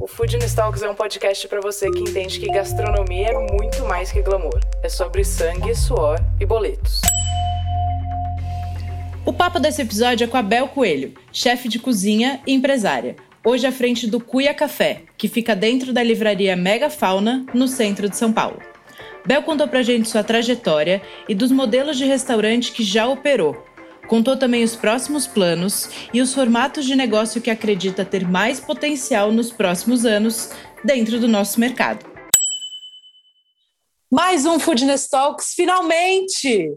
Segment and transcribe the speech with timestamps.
[0.00, 4.10] O Food Talks é um podcast para você que entende que gastronomia é muito mais
[4.10, 4.58] que glamour.
[4.82, 7.00] É sobre sangue, suor e boletos.
[9.24, 13.14] O papo desse episódio é com a Bel Coelho, chefe de cozinha e empresária.
[13.44, 18.08] Hoje à frente do Cuia Café, que fica dentro da livraria Mega Fauna, no centro
[18.08, 18.60] de São Paulo.
[19.24, 23.64] Bel contou pra gente sua trajetória e dos modelos de restaurante que já operou,
[24.08, 29.32] Contou também os próximos planos e os formatos de negócio que acredita ter mais potencial
[29.32, 30.50] nos próximos anos
[30.84, 32.04] dentro do nosso mercado.
[34.10, 36.72] Mais um Foodness Talks, finalmente!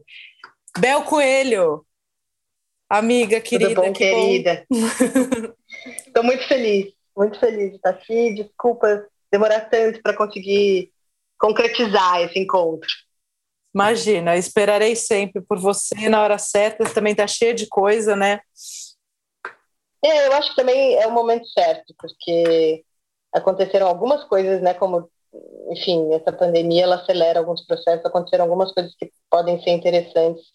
[0.79, 1.85] Bel Coelho,
[2.89, 3.69] amiga querida.
[3.75, 4.65] Tudo bom, que querida?
[6.07, 8.33] Estou muito feliz, muito feliz de estar aqui.
[8.33, 10.91] Desculpa demorar tanto para conseguir
[11.37, 12.87] concretizar esse encontro.
[13.73, 18.39] Imagina, esperarei sempre por você na hora certa, também está cheia de coisa, né?
[20.03, 22.83] É, eu acho que também é o momento certo, porque
[23.33, 25.09] aconteceram algumas coisas, né, como,
[25.71, 30.45] enfim, essa pandemia, ela acelera alguns processos, aconteceram algumas coisas que podem ser interessantes,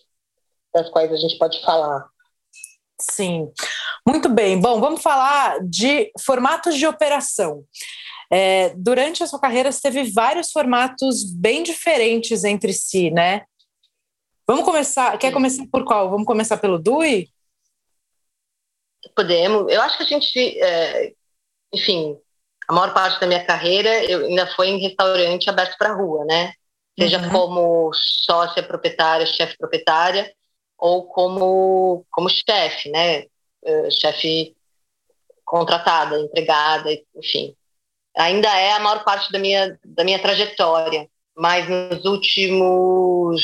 [0.73, 2.09] das quais a gente pode falar.
[3.01, 3.53] Sim,
[4.07, 4.59] muito bem.
[4.61, 7.65] Bom, vamos falar de formatos de operação.
[8.35, 13.45] É, durante a sua carreira, você teve vários formatos bem diferentes entre si, né?
[14.47, 15.19] Vamos começar.
[15.19, 16.09] Quer começar por qual?
[16.09, 17.29] Vamos começar pelo DUI?
[19.15, 19.71] Podemos.
[19.71, 21.13] Eu acho que a gente, é,
[21.75, 22.17] enfim,
[22.67, 26.55] a maior parte da minha carreira eu ainda foi em restaurante aberto para rua, né?
[26.99, 27.31] Seja uhum.
[27.31, 30.33] como sócia proprietária, chefe proprietária,
[30.79, 33.25] ou como, como chefe, né?
[33.63, 34.57] Uh, chefe
[35.45, 37.55] contratada, empregada, enfim
[38.17, 43.43] ainda é a maior parte da minha, da minha trajetória, mas nos últimos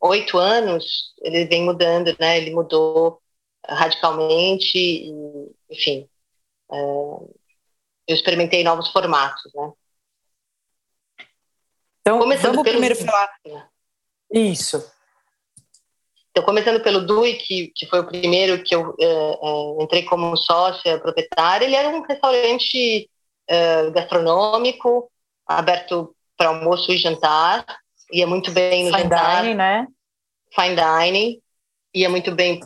[0.00, 2.38] oito anos ele vem mudando, né?
[2.38, 3.20] Ele mudou
[3.68, 5.12] radicalmente, e,
[5.70, 6.08] enfim.
[6.70, 6.76] É,
[8.08, 9.72] eu experimentei novos formatos, né?
[12.00, 12.78] Então, Começando vamos pelo...
[12.78, 13.36] primeiro falar.
[14.30, 14.95] Isso.
[16.36, 20.36] Então, começando pelo DUI, que, que foi o primeiro que eu é, é, entrei como
[20.36, 23.08] sócia proprietária, ele era um restaurante
[23.48, 25.10] é, gastronômico,
[25.46, 27.64] aberto para almoço e jantar,
[28.12, 29.42] ia muito bem no Fine jantar.
[29.44, 29.86] Dining, né?
[30.54, 31.40] Fine dining,
[31.94, 32.60] ia muito bem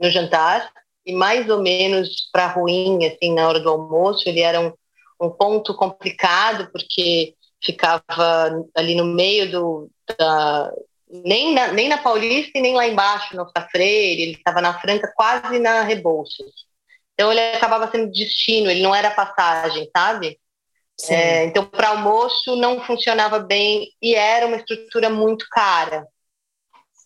[0.00, 0.68] no jantar,
[1.06, 4.72] e mais ou menos para ruim, assim, na hora do almoço, ele era um,
[5.20, 8.02] um ponto complicado, porque ficava
[8.74, 10.72] ali no meio do, da,
[11.10, 15.12] nem na, nem na Paulista e nem lá embaixo, no Freire, ele estava na Franca,
[15.14, 16.50] quase na Rebouças.
[17.14, 20.38] Então ele acabava sendo destino, ele não era passagem, sabe?
[21.08, 26.06] É, então, para almoço não funcionava bem e era uma estrutura muito cara.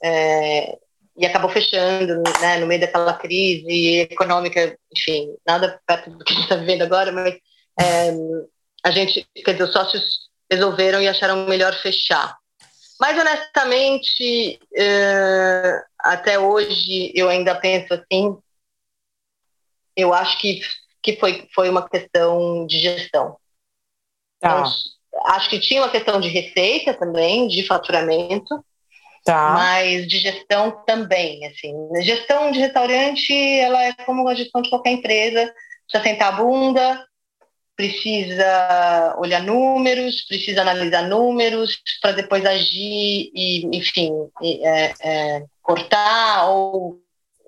[0.03, 0.77] É,
[1.17, 6.37] e acabou fechando né, no meio daquela crise econômica, enfim, nada perto do que a
[6.37, 7.35] gente está vivendo agora, mas
[7.81, 8.13] é,
[8.85, 12.37] a gente, quer dizer, os sócios resolveram e acharam melhor fechar.
[13.01, 18.37] Mas, honestamente, uh, até hoje eu ainda penso assim.
[19.97, 20.61] Eu acho que,
[21.03, 23.37] que foi, foi uma questão de gestão.
[24.41, 24.51] Tá.
[24.51, 24.73] Então,
[25.27, 28.65] acho que tinha uma questão de receita também, de faturamento,
[29.25, 29.55] tá.
[29.55, 31.47] mas de gestão também.
[31.47, 35.53] Assim, gestão de restaurante, ela é como a gestão de qualquer empresa.
[35.87, 37.07] Precisa sentar a bunda,
[37.77, 44.11] precisa olhar números, precisa analisar números para depois agir e, enfim,
[44.43, 47.01] é, é, cortar ou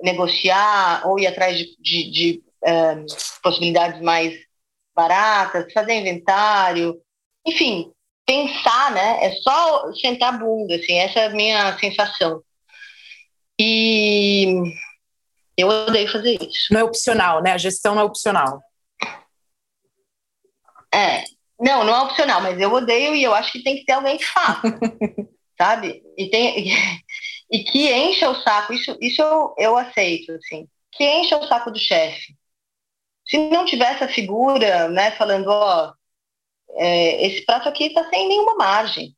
[0.03, 2.97] negociar ou ir atrás de, de, de é,
[3.43, 4.35] possibilidades mais
[4.95, 7.01] baratas, fazer inventário,
[7.47, 7.93] enfim,
[8.27, 9.25] pensar, né?
[9.27, 12.43] É só sentar a bunda, assim, essa é a minha sensação.
[13.59, 14.47] E
[15.57, 16.73] eu odeio fazer isso.
[16.73, 17.53] Não é opcional, né?
[17.53, 18.61] A gestão não é opcional.
[20.97, 21.25] É,
[21.61, 24.17] não, não é opcional, mas eu odeio e eu acho que tem que ter alguém
[24.17, 24.63] que faça,
[25.59, 26.03] sabe?
[26.17, 26.71] E, tem,
[27.53, 31.71] e que encha o saco, isso, isso eu, eu aceito, assim, que encha o saco
[31.71, 32.35] do chefe.
[33.27, 35.93] Se não tiver essa figura, né, falando, ó,
[36.77, 39.15] é, esse prato aqui está sem nenhuma margem.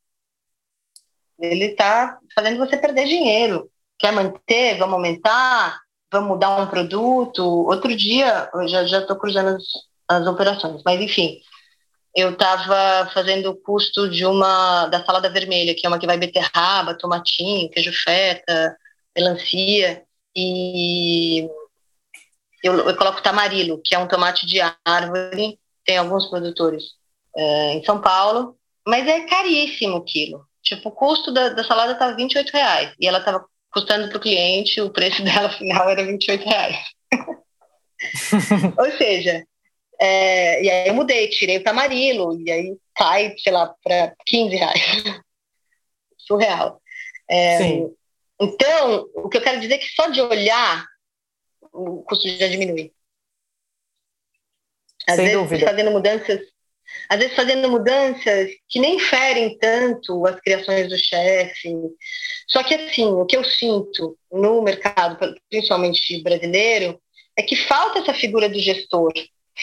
[1.38, 3.70] Ele está fazendo você perder dinheiro.
[3.98, 4.76] Quer manter?
[4.78, 5.78] Vamos aumentar?
[6.10, 7.44] Vamos mudar um produto?
[7.44, 9.64] Outro dia, eu já estou cruzando as,
[10.08, 11.38] as operações, mas enfim,
[12.18, 16.18] eu estava fazendo o custo de uma da salada vermelha, que é uma que vai
[16.18, 18.76] beterraba, tomatinho, queijo feta,
[19.16, 20.02] melancia
[20.34, 21.48] e
[22.62, 25.58] eu, eu coloco tamarilo, que é um tomate de árvore.
[25.84, 26.82] Tem alguns produtores
[27.36, 28.56] é, em São Paulo,
[28.86, 30.44] mas é caríssimo o quilo.
[30.62, 34.20] Tipo, o custo da, da salada tá 28 reais e ela estava custando para o
[34.20, 36.76] cliente, o preço dela final era 28 reais.
[38.76, 39.44] Ou seja,
[40.00, 44.56] é, e aí eu mudei, tirei o tamarilo, e aí cai, sei lá, para 15
[44.56, 44.80] reais.
[46.18, 46.80] Surreal.
[47.30, 47.58] É,
[48.40, 50.84] então, o que eu quero dizer é que só de olhar,
[51.72, 52.92] o custo já diminui.
[55.06, 55.66] Às Sem vezes, dúvida.
[55.66, 56.40] fazendo mudanças,
[57.08, 61.74] às vezes fazendo mudanças que nem ferem tanto as criações do chefe.
[62.46, 65.18] Só que, assim, o que eu sinto no mercado,
[65.50, 67.00] principalmente brasileiro,
[67.36, 69.12] é que falta essa figura do gestor,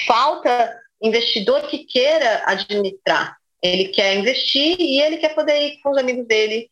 [0.08, 3.38] falta investidor que queira administrar.
[3.62, 6.70] Ele quer investir e ele quer poder ir com os amigos dele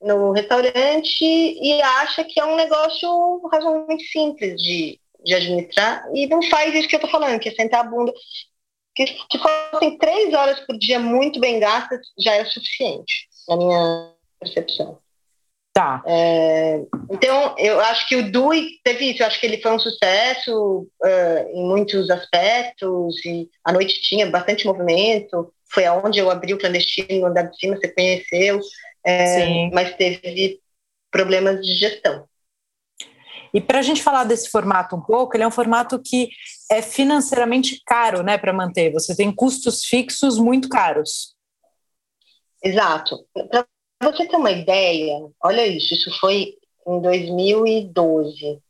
[0.00, 6.42] no restaurante e acha que é um negócio razoavelmente simples de, de administrar e não
[6.42, 8.12] faz isso que eu estou falando, que é sentar a bunda.
[8.94, 14.12] Que se fossem três horas por dia muito bem gastas, já é suficiente, na minha
[14.40, 14.98] percepção.
[15.76, 16.02] Tá.
[16.06, 16.80] É,
[17.10, 20.88] então, eu acho que o Dui teve isso, eu acho que ele foi um sucesso
[21.04, 26.58] uh, em muitos aspectos, e a noite tinha bastante movimento, foi aonde eu abri o
[26.58, 28.58] clandestino no andar de cima, você conheceu,
[29.06, 30.60] é, mas teve
[31.10, 32.26] problemas de gestão.
[33.52, 36.30] E para a gente falar desse formato um pouco, ele é um formato que
[36.72, 41.36] é financeiramente caro né, para manter, você tem custos fixos muito caros.
[42.64, 43.26] Exato.
[43.50, 43.66] Para
[43.98, 46.56] para você ter uma ideia, olha isso, isso foi
[46.86, 48.60] em 2012.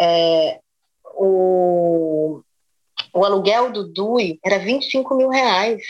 [0.00, 0.60] É,
[1.14, 2.42] o,
[3.12, 5.82] o aluguel do DUI era 25 mil reais.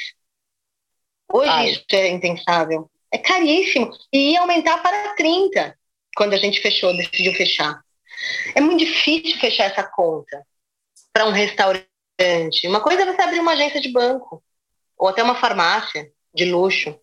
[1.30, 1.70] Hoje Ai.
[1.70, 2.90] isso é impensável.
[3.12, 3.90] É caríssimo.
[4.12, 5.76] E ia aumentar para 30
[6.16, 7.80] quando a gente fechou, decidiu fechar.
[8.54, 10.46] É muito difícil fechar essa conta
[11.12, 11.86] para um restaurante.
[12.64, 14.42] Uma coisa é você abrir uma agência de banco
[14.96, 16.98] ou até uma farmácia de luxo.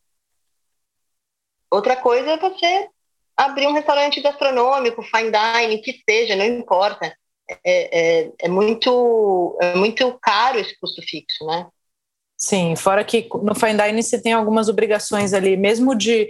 [1.72, 2.88] Outra coisa é você
[3.36, 7.14] abrir um restaurante gastronômico, fine dining, que seja, não importa.
[7.64, 11.68] É, é, é, muito, é muito caro esse custo fixo, né?
[12.38, 16.28] Sim, fora que no fine dining você tem algumas obrigações ali, mesmo de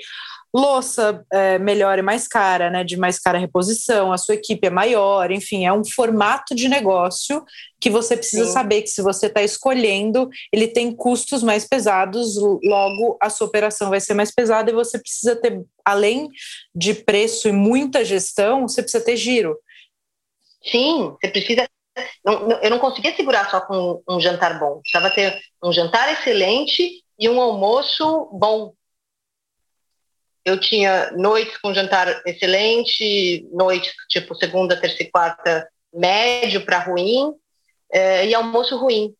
[0.55, 4.69] louça é, melhor e mais cara, né, de mais cara reposição, a sua equipe é
[4.69, 7.43] maior, enfim, é um formato de negócio
[7.77, 8.51] que você precisa Sim.
[8.53, 13.89] saber que se você está escolhendo, ele tem custos mais pesados, logo a sua operação
[13.89, 16.29] vai ser mais pesada e você precisa ter, além
[16.73, 19.57] de preço e muita gestão, você precisa ter giro.
[20.63, 21.67] Sim, você precisa.
[22.61, 24.79] eu não conseguia segurar só com um jantar bom.
[24.79, 28.73] Precisava ter um jantar excelente e um almoço bom
[30.45, 37.33] eu tinha noites com jantar excelente, noites tipo segunda, terça e quarta médio para ruim
[37.91, 39.13] é, e almoço ruim.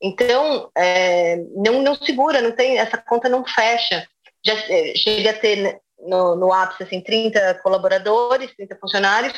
[0.00, 4.06] Então, é, não, não segura, não tem, essa conta não fecha.
[4.46, 9.34] Já é, cheguei a ter no, no ápice assim, 30 colaboradores, 30 funcionários,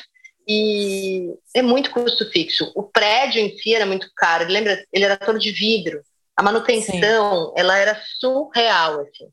[0.46, 2.70] e é muito custo fixo.
[2.74, 4.84] O prédio em si era muito caro, lembra?
[4.92, 6.02] Ele era todo de vidro.
[6.36, 7.52] A manutenção, Sim.
[7.56, 9.30] ela era surreal, assim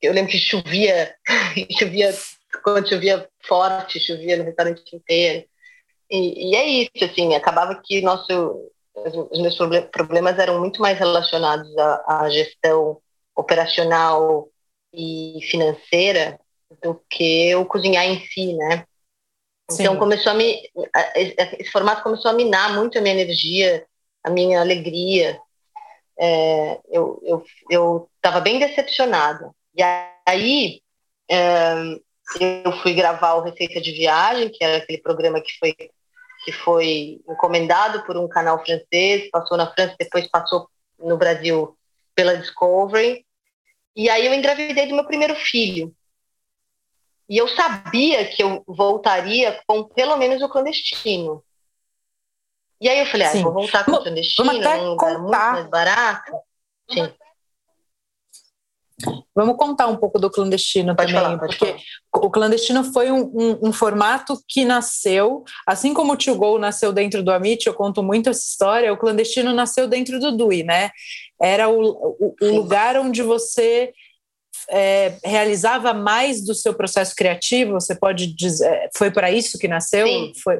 [0.00, 1.14] eu lembro que chovia,
[1.78, 2.14] chovia
[2.62, 5.46] quando chovia forte, chovia no restaurante inteiro.
[6.10, 9.56] E, e é isso, assim, acabava que nosso, os meus
[9.90, 13.00] problemas eram muito mais relacionados à, à gestão
[13.34, 14.48] operacional
[14.92, 16.38] e financeira
[16.82, 18.84] do que o cozinhar em si, né?
[19.70, 19.98] Então Sim.
[19.98, 20.62] começou a me
[21.16, 23.84] esse formato começou a minar muito a minha energia,
[24.22, 25.40] a minha alegria.
[26.18, 29.50] É, eu eu eu estava bem decepcionada.
[29.76, 29.82] E
[30.26, 30.80] aí
[31.30, 31.74] é,
[32.64, 35.74] eu fui gravar o Receita de Viagem, que era aquele programa que foi,
[36.44, 40.68] que foi encomendado por um canal francês, passou na França, depois passou
[40.98, 41.76] no Brasil
[42.14, 43.24] pela Discovery.
[43.94, 45.94] E aí eu engravidei do meu primeiro filho.
[47.28, 51.42] E eu sabia que eu voltaria com pelo menos o clandestino.
[52.80, 56.32] E aí eu falei, ah, vou voltar com o clandestino, num lugar muito mais barato.
[56.90, 57.12] Sim.
[59.34, 62.26] Vamos contar um pouco do clandestino pode também, falar, porque falar.
[62.26, 66.92] o clandestino foi um, um, um, formato que nasceu, assim como o Tio Go nasceu
[66.92, 70.90] dentro do Amit, eu conto muito essa história, o clandestino nasceu dentro do DUI, né?
[71.40, 73.92] Era o, o, o lugar onde você
[74.70, 80.06] é, realizava mais do seu processo criativo, você pode dizer, foi para isso que nasceu?
[80.06, 80.32] Sim.
[80.42, 80.58] Foi.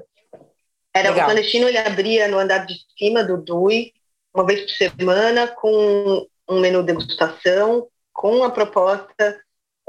[0.95, 1.25] Era Legal.
[1.25, 3.93] o clandestino, ele abria no andar de cima do DUI,
[4.35, 9.41] uma vez por semana com um menu degustação, com a proposta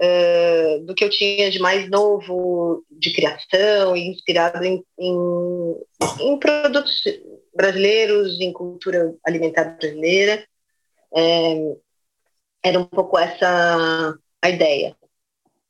[0.01, 5.75] uh, do que eu tinha de mais novo de criação inspirado em, em,
[6.19, 7.01] em produtos
[7.55, 10.45] brasileiros, em cultura alimentar brasileira.
[11.15, 11.75] É,
[12.63, 14.95] era um pouco essa a ideia.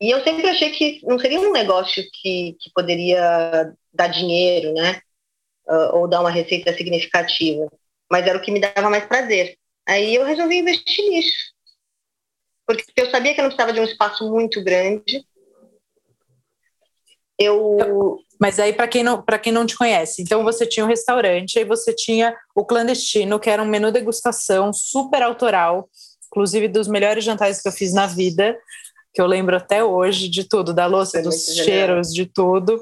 [0.02, 5.00] E eu sempre achei que não seria um negócio que, que poderia dar dinheiro, né?
[5.68, 7.68] Uh, ou dar uma receita significativa.
[8.12, 9.58] Mas era o que me dava mais prazer.
[9.88, 11.57] Aí eu resolvi investir nisso.
[12.68, 15.26] Porque eu sabia que eu não precisava de um espaço muito grande.
[17.40, 18.20] Eu.
[18.40, 21.66] Mas aí, para quem, não, quem não te conhece, então você tinha um restaurante, aí
[21.66, 25.90] você tinha o clandestino, que era um menu degustação super autoral,
[26.28, 28.56] inclusive dos melhores jantares que eu fiz na vida
[29.18, 32.80] que eu lembro até hoje de tudo, da louça, dos cheiros, de tudo.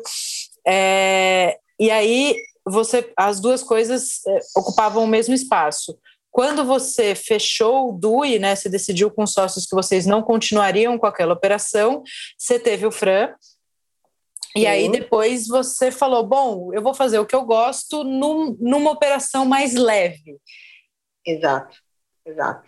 [0.67, 5.97] É, e aí você, as duas coisas é, ocupavam o mesmo espaço.
[6.35, 11.05] Quando você fechou o DUI, né, você decidiu com sócios que vocês não continuariam com
[11.05, 12.03] aquela operação,
[12.37, 13.33] você teve o Fran,
[14.53, 14.67] e Sim.
[14.67, 19.45] aí depois você falou, bom, eu vou fazer o que eu gosto num, numa operação
[19.45, 20.35] mais leve.
[21.25, 21.77] Exato,
[22.25, 22.67] exato.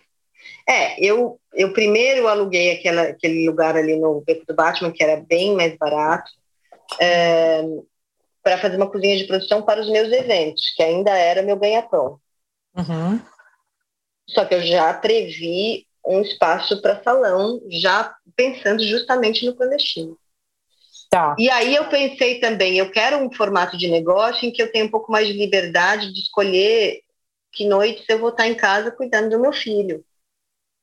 [0.66, 5.20] É, eu, eu primeiro aluguei aquela, aquele lugar ali no Beco do Batman, que era
[5.20, 6.30] bem mais barato,
[6.98, 7.62] é,
[8.42, 12.18] para fazer uma cozinha de produção para os meus eventos, que ainda era meu ganha-pão.
[12.74, 13.20] Uhum.
[14.28, 20.18] Só que eu já previ um espaço para salão, já pensando justamente no clandestino.
[21.10, 21.34] Tá.
[21.38, 24.84] E aí eu pensei também, eu quero um formato de negócio em que eu tenha
[24.84, 27.00] um pouco mais de liberdade de escolher
[27.52, 30.04] que noites eu vou estar em casa cuidando do meu filho.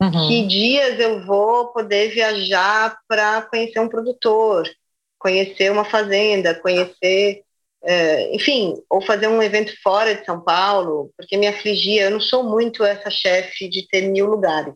[0.01, 0.27] Uhum.
[0.27, 4.67] Que dias eu vou poder viajar para conhecer um produtor,
[5.17, 7.44] conhecer uma fazenda, conhecer,
[7.85, 12.03] é, enfim, ou fazer um evento fora de São Paulo, porque me afligia.
[12.03, 14.73] Eu não sou muito essa chefe de ter mil lugares.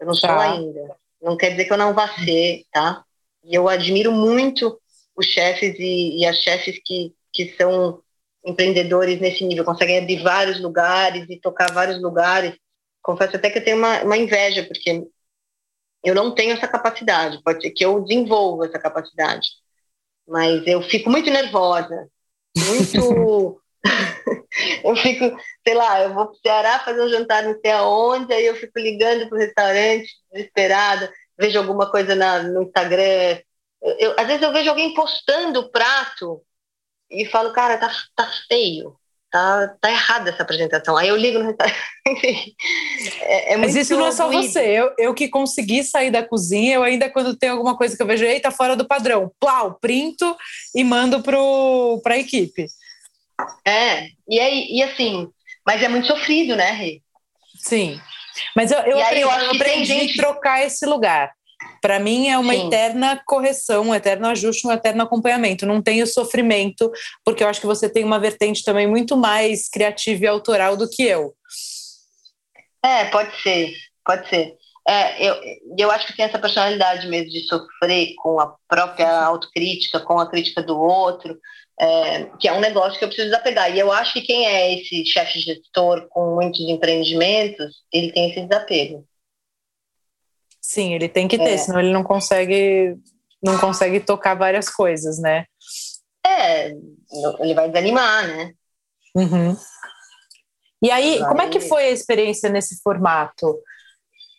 [0.00, 0.20] Eu não tá.
[0.20, 0.96] sou ainda.
[1.20, 3.04] Não quer dizer que eu não vá ser, tá?
[3.44, 4.80] E eu admiro muito
[5.16, 8.00] os chefes e, e as chefes que, que são
[8.44, 12.54] empreendedores nesse nível, conseguem abrir vários lugares e tocar vários lugares
[13.02, 15.06] confesso até que eu tenho uma, uma inveja, porque
[16.04, 17.42] eu não tenho essa capacidade.
[17.42, 19.48] Pode ser que eu desenvolva essa capacidade,
[20.26, 22.08] mas eu fico muito nervosa,
[22.56, 23.60] muito.
[24.84, 28.32] eu fico, sei lá, eu vou para o Ceará fazer um jantar não sei aonde,
[28.32, 33.40] aí eu fico ligando para o restaurante, desesperada, vejo alguma coisa na, no Instagram.
[33.98, 36.42] Eu, às vezes eu vejo alguém postando o prato
[37.10, 38.96] e falo, cara, tá, tá feio
[39.32, 40.96] tá, tá errada essa apresentação.
[40.96, 41.76] Aí eu ligo no restaurante.
[43.22, 44.60] é, é Mas isso não é só você.
[44.60, 48.06] Eu, eu que consegui sair da cozinha, eu ainda, quando tem alguma coisa que eu
[48.06, 50.36] vejo, eita, fora do padrão, plau, printo
[50.74, 52.66] e mando para a equipe.
[53.66, 55.28] É, e, aí, e assim,
[55.66, 57.00] mas é muito sofrido, né, Rê?
[57.56, 57.98] Sim.
[58.54, 60.20] Mas eu, eu aprendi, eu aprendi gente...
[60.20, 61.32] a trocar esse lugar.
[61.82, 62.68] Para mim é uma Sim.
[62.68, 65.66] eterna correção, um eterno ajuste, um eterno acompanhamento.
[65.66, 66.90] Não tem o sofrimento,
[67.24, 70.88] porque eu acho que você tem uma vertente também muito mais criativa e autoral do
[70.88, 71.34] que eu.
[72.84, 73.74] É, pode ser,
[74.04, 74.54] pode ser.
[74.86, 75.36] É, eu,
[75.76, 80.28] eu acho que tem essa personalidade mesmo de sofrer com a própria autocrítica, com a
[80.28, 81.36] crítica do outro,
[81.80, 83.74] é, que é um negócio que eu preciso desapegar.
[83.74, 88.40] E eu acho que quem é esse chefe gestor com muitos empreendimentos, ele tem esse
[88.42, 89.04] desapego.
[90.62, 91.58] Sim, ele tem que ter, é.
[91.58, 92.96] senão ele não consegue
[93.42, 95.44] não consegue tocar várias coisas, né?
[96.24, 96.68] É,
[97.40, 98.52] ele vai desanimar, né?
[99.16, 99.56] Uhum.
[100.80, 101.28] E aí, vai.
[101.28, 103.58] como é que foi a experiência nesse formato?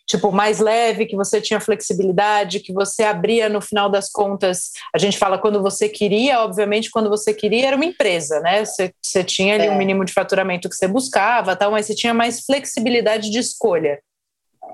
[0.06, 4.70] Tipo, mais leve, que você tinha flexibilidade, que você abria no final das contas.
[4.94, 8.64] A gente fala quando você queria, obviamente, quando você queria era uma empresa, né?
[8.64, 9.70] Você, você tinha ali é.
[9.70, 13.98] um mínimo de faturamento que você buscava, tal, mas você tinha mais flexibilidade de escolha.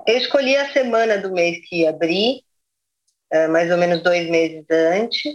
[0.07, 2.43] Eu escolhi a semana do mês que ia abrir,
[3.31, 5.33] é, mais ou menos dois meses antes.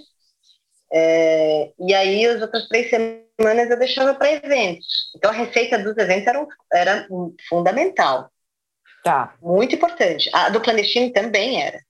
[0.93, 5.11] É, e aí, as outras três semanas eu deixava para eventos.
[5.17, 7.09] Então, a receita dos eventos era, era
[7.49, 8.31] fundamental.
[9.03, 9.37] Tá.
[9.41, 10.29] Muito importante.
[10.33, 11.81] A do clandestino também era.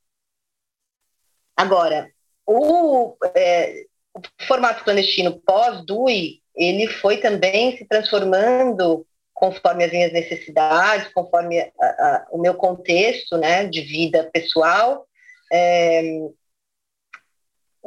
[1.56, 2.11] Agora,
[2.46, 9.06] o, é, o formato clandestino pós-DUI, ele foi também se transformando
[9.37, 15.07] conforme as minhas necessidades, conforme a, a, o meu contexto né, de vida pessoal.
[15.52, 16.02] É,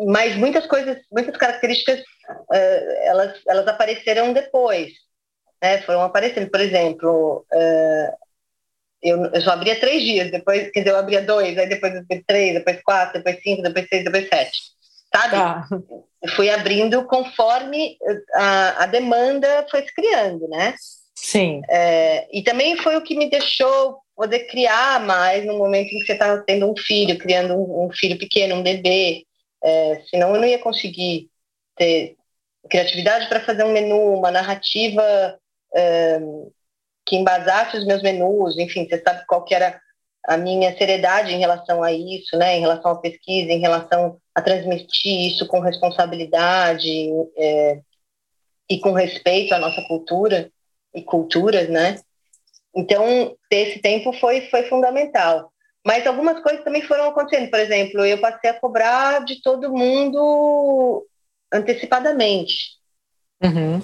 [0.06, 4.94] mas muitas coisas, muitas características, uh, elas, elas apareceram depois.
[5.62, 8.18] Né, foram aparecendo, por exemplo, uh,
[9.01, 11.94] eu, eu só abria três dias, depois, quer dizer, eu abria dois, aí depois
[12.27, 14.58] três, depois quatro, depois cinco, depois seis, depois sete.
[15.13, 15.32] Sabe?
[15.32, 15.68] Tá.
[16.22, 17.98] Eu fui abrindo conforme
[18.36, 20.75] a, a demanda foi se criando, né?
[21.22, 21.62] Sim.
[21.70, 26.06] É, e também foi o que me deixou poder criar mais no momento em que
[26.06, 29.26] você está tendo um filho, criando um, um filho pequeno, um bebê.
[29.62, 31.30] É, senão eu não ia conseguir
[31.76, 32.16] ter
[32.70, 35.38] criatividade para fazer um menu, uma narrativa
[35.76, 36.20] é,
[37.06, 38.58] que embasasse os meus menus.
[38.58, 39.80] Enfim, você sabe qual que era
[40.26, 42.58] a minha seriedade em relação a isso, né?
[42.58, 47.80] Em relação à pesquisa, em relação a transmitir isso com responsabilidade é,
[48.70, 50.50] e com respeito à nossa cultura
[50.93, 52.00] e culturas, né?
[52.75, 55.51] Então, ter esse tempo foi, foi fundamental.
[55.86, 57.50] Mas algumas coisas também foram acontecendo.
[57.50, 61.05] Por exemplo, eu passei a cobrar de todo mundo
[61.51, 62.77] antecipadamente.
[63.43, 63.81] Uhum.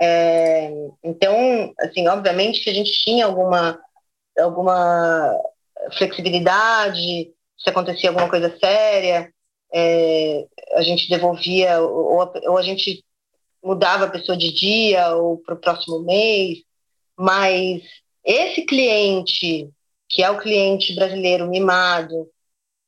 [0.00, 0.70] É,
[1.04, 3.78] então, assim, obviamente que a gente tinha alguma,
[4.38, 5.36] alguma
[5.98, 9.30] flexibilidade, se acontecia alguma coisa séria,
[9.72, 13.04] é, a gente devolvia, ou, ou a gente
[13.62, 16.58] mudava a pessoa de dia ou para o próximo mês,
[17.16, 17.82] mas
[18.24, 19.68] esse cliente,
[20.08, 22.28] que é o cliente brasileiro mimado,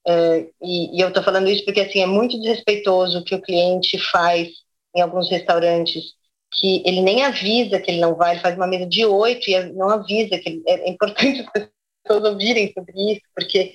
[0.07, 3.43] é, e, e, eu estou falando isso porque assim é muito desrespeitoso o que o
[3.43, 4.49] cliente faz
[4.95, 6.15] em alguns restaurantes,
[6.53, 9.73] que ele nem avisa que ele não vai, ele faz uma mesa de oito e
[9.73, 11.69] não avisa que ele, é, é importante as
[12.05, 13.75] pessoas ouvirem sobre isso, porque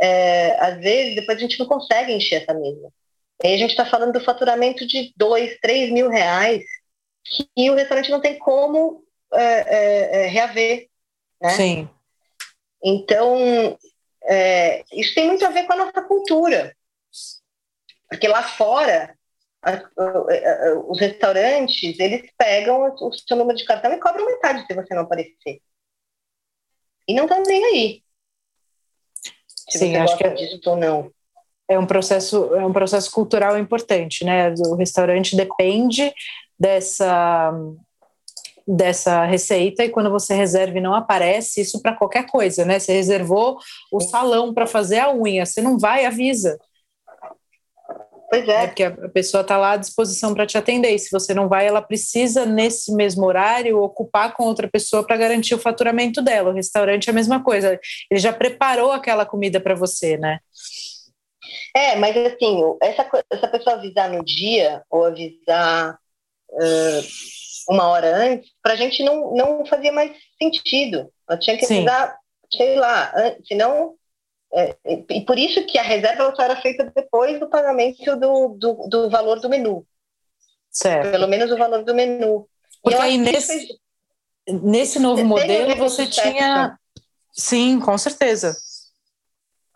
[0.00, 2.90] é, às vezes depois a gente não consegue encher essa mesa.
[3.42, 6.64] Aí a gente está falando do faturamento de dois, três mil reais
[7.24, 10.88] que o restaurante não tem como é, é, é, reaver.
[11.40, 11.50] Né?
[11.50, 11.90] Sim.
[12.82, 13.78] Então,
[14.24, 16.74] é, isso tem muito a ver com a nossa cultura.
[18.08, 19.18] Porque lá fora,
[20.86, 25.02] os restaurantes, eles pegam o seu número de cartão e cobram metade se você não
[25.02, 25.60] aparecer.
[27.08, 28.04] E não estão nem aí.
[29.68, 30.46] Se Sim, você acho gosta que é...
[30.48, 31.15] disso ou não
[31.68, 34.54] é um processo é um processo cultural importante, né?
[34.66, 36.12] O restaurante depende
[36.58, 37.52] dessa
[38.66, 42.78] dessa receita e quando você reserva e não aparece, isso para qualquer coisa, né?
[42.80, 43.58] Você reservou
[43.92, 46.58] o salão para fazer a unha, você não vai, avisa.
[48.28, 48.64] Pois é.
[48.64, 50.94] é porque a pessoa está lá à disposição para te atender.
[50.94, 55.16] E se você não vai, ela precisa, nesse mesmo horário, ocupar com outra pessoa para
[55.16, 56.50] garantir o faturamento dela.
[56.50, 57.78] O restaurante é a mesma coisa.
[58.10, 60.40] Ele já preparou aquela comida para você, né?
[61.74, 65.98] É, mas assim, essa, essa pessoa avisar no dia ou avisar
[66.50, 67.02] uh,
[67.68, 71.10] uma hora antes, para a gente não, não fazia mais sentido.
[71.28, 72.16] Ela tinha que avisar,
[72.52, 72.58] Sim.
[72.58, 73.12] sei lá,
[73.46, 73.94] senão.
[74.54, 74.76] É,
[75.10, 79.10] e por isso que a reserva só era feita depois do pagamento do, do, do
[79.10, 79.84] valor do menu.
[80.70, 81.10] Certo.
[81.10, 82.48] Pelo menos o valor do menu.
[82.80, 83.68] Porque aí nesse,
[84.46, 86.78] nesse novo modelo você tinha.
[87.32, 88.56] Sim, com certeza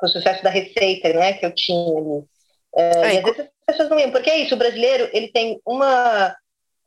[0.00, 2.24] com o sucesso da receita, né, que eu tinha ali.
[2.72, 5.28] Uh, é, e às vezes as pessoas não iam, porque é isso, o brasileiro, ele
[5.28, 6.34] tem uma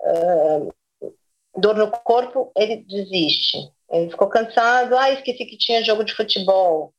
[0.01, 0.73] uh,
[1.55, 3.57] dor no corpo, ele desiste.
[3.91, 6.91] Ele ficou cansado, ah, esqueci que tinha jogo de futebol.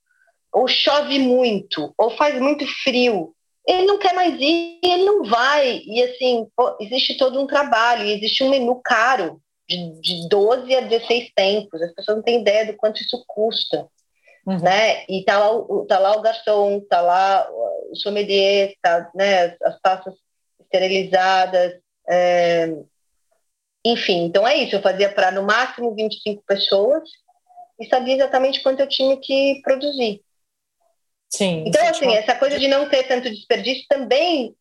[0.52, 3.34] Ou chove muito, ou faz muito frio.
[3.66, 5.82] Ele não quer mais ir, ele não vai.
[5.84, 10.80] E assim, pô, existe todo um trabalho, existe um menu caro, de, de 12 a
[10.82, 11.82] 16 tempos.
[11.82, 13.88] As pessoas não têm ideia do quanto isso custa.
[14.46, 14.58] Uhum.
[14.58, 15.04] Né?
[15.08, 17.48] E tá lá, o, tá lá o garçom, tá lá
[17.90, 19.56] o sommelier, tá, né?
[19.62, 20.14] as taças
[20.60, 21.80] esterilizadas.
[22.08, 22.68] É...
[23.84, 24.76] Enfim, então é isso.
[24.76, 27.02] Eu fazia para no máximo 25 pessoas
[27.80, 30.22] e sabia exatamente quanto eu tinha que produzir.
[31.28, 31.64] Sim.
[31.66, 34.54] Então, assim, essa coisa de não ter tanto desperdício também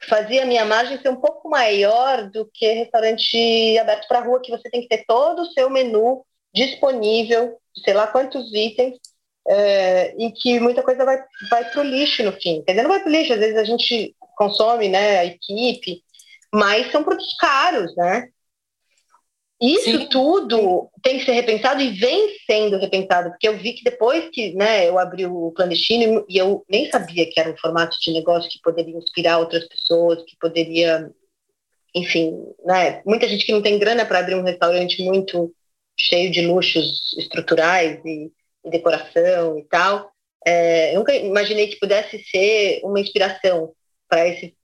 [0.00, 4.50] fazia a minha margem ser um pouco maior do que restaurante aberto para rua, que
[4.50, 8.98] você tem que ter todo o seu menu disponível, sei lá quantos itens,
[9.48, 12.62] é, em que muita coisa vai, vai para o lixo no fim.
[12.62, 16.02] Quer dizer, não vai para o lixo, às vezes a gente consome, né, a equipe,
[16.52, 18.28] mas são produtos caros, né?
[19.60, 20.08] Isso Sim.
[20.08, 24.54] tudo tem que ser repensado e vem sendo repensado, porque eu vi que depois que
[24.54, 28.48] né, eu abri o clandestino e eu nem sabia que era um formato de negócio
[28.48, 31.10] que poderia inspirar outras pessoas, que poderia,
[31.92, 35.52] enfim, né, muita gente que não tem grana para abrir um restaurante muito
[35.98, 38.30] cheio de luxos estruturais e
[38.64, 40.10] decoração e tal.
[40.46, 43.72] É, eu nunca imaginei que pudesse ser uma inspiração
[44.08, 44.54] para esse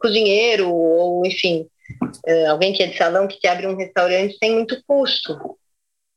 [0.00, 1.68] cozinheiro ou, enfim,
[2.26, 5.36] é, alguém que é de salão que abre um restaurante sem muito custo,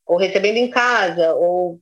[0.06, 1.78] ou recebendo em casa, ou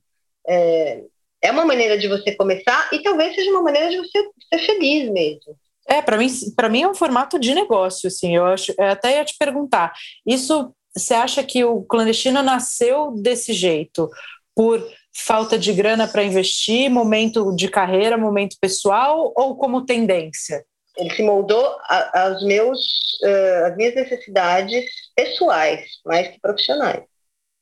[0.47, 1.03] é,
[1.41, 5.09] é uma maneira de você começar e talvez seja uma maneira de você ser feliz
[5.09, 5.55] mesmo.
[5.87, 8.35] É, para mim, para mim é um formato de negócio, assim.
[8.35, 9.93] Eu acho, eu até ia te perguntar.
[10.25, 14.09] Isso, você acha que o clandestino nasceu desse jeito?
[14.55, 20.65] Por falta de grana para investir, momento de carreira, momento pessoal ou como tendência?
[20.97, 21.75] Ele se moldou
[22.13, 22.79] aos meus,
[23.23, 24.85] uh, as minhas necessidades
[25.15, 27.03] pessoais, mais que profissionais.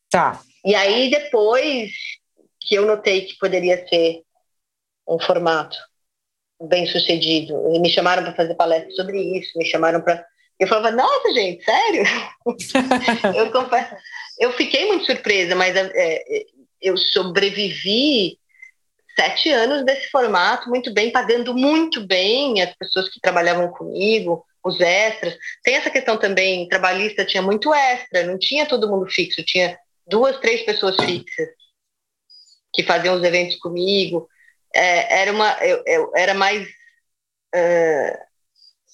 [0.10, 0.42] Tá.
[0.66, 1.92] E aí, depois
[2.60, 4.22] que eu notei que poderia ser
[5.08, 5.78] um formato
[6.62, 10.24] bem sucedido, me chamaram para fazer palestra sobre isso, me chamaram para.
[10.60, 12.04] Eu falava, nossa, gente, sério?
[13.36, 13.52] eu
[14.40, 16.22] eu fiquei muito surpresa, mas é,
[16.82, 18.38] eu sobrevivi
[19.16, 24.80] sete anos desse formato muito bem, pagando muito bem as pessoas que trabalhavam comigo, os
[24.80, 25.38] extras.
[25.64, 30.40] Tem essa questão também, trabalhista tinha muito extra, não tinha todo mundo fixo, tinha duas,
[30.40, 31.50] três pessoas fixas
[32.74, 34.28] que faziam os eventos comigo.
[34.74, 36.68] É, era, uma, eu, eu era mais,
[37.56, 38.18] uh,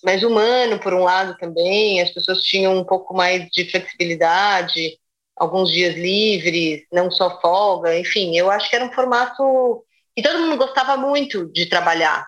[0.03, 2.01] mais humano, por um lado, também.
[2.01, 4.99] As pessoas tinham um pouco mais de flexibilidade,
[5.37, 7.97] alguns dias livres, não só folga.
[7.97, 9.83] Enfim, eu acho que era um formato
[10.15, 12.25] que todo mundo gostava muito de trabalhar.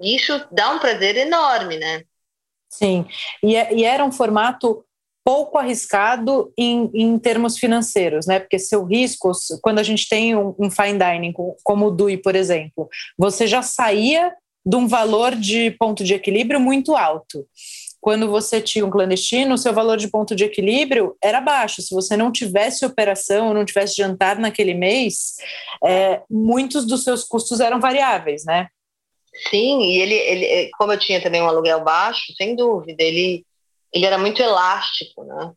[0.00, 2.02] Isso dá um prazer enorme, né?
[2.68, 3.06] Sim,
[3.42, 4.84] e, é, e era um formato
[5.24, 8.40] pouco arriscado em, em, termos financeiros, né?
[8.40, 9.30] Porque seu risco,
[9.62, 13.62] quando a gente tem um, um fine dining como o DUI, por exemplo, você já
[13.62, 14.32] saía
[14.64, 17.46] de um valor de ponto de equilíbrio muito alto.
[18.02, 21.80] Quando você tinha um clandestino, o seu valor de ponto de equilíbrio era baixo.
[21.80, 25.36] Se você não tivesse operação, não tivesse jantar naquele mês,
[25.84, 28.66] é, muitos dos seus custos eram variáveis, né?
[29.48, 33.46] Sim, e ele, ele, como eu tinha também um aluguel baixo, sem dúvida, ele,
[33.92, 35.52] ele era muito elástico, né?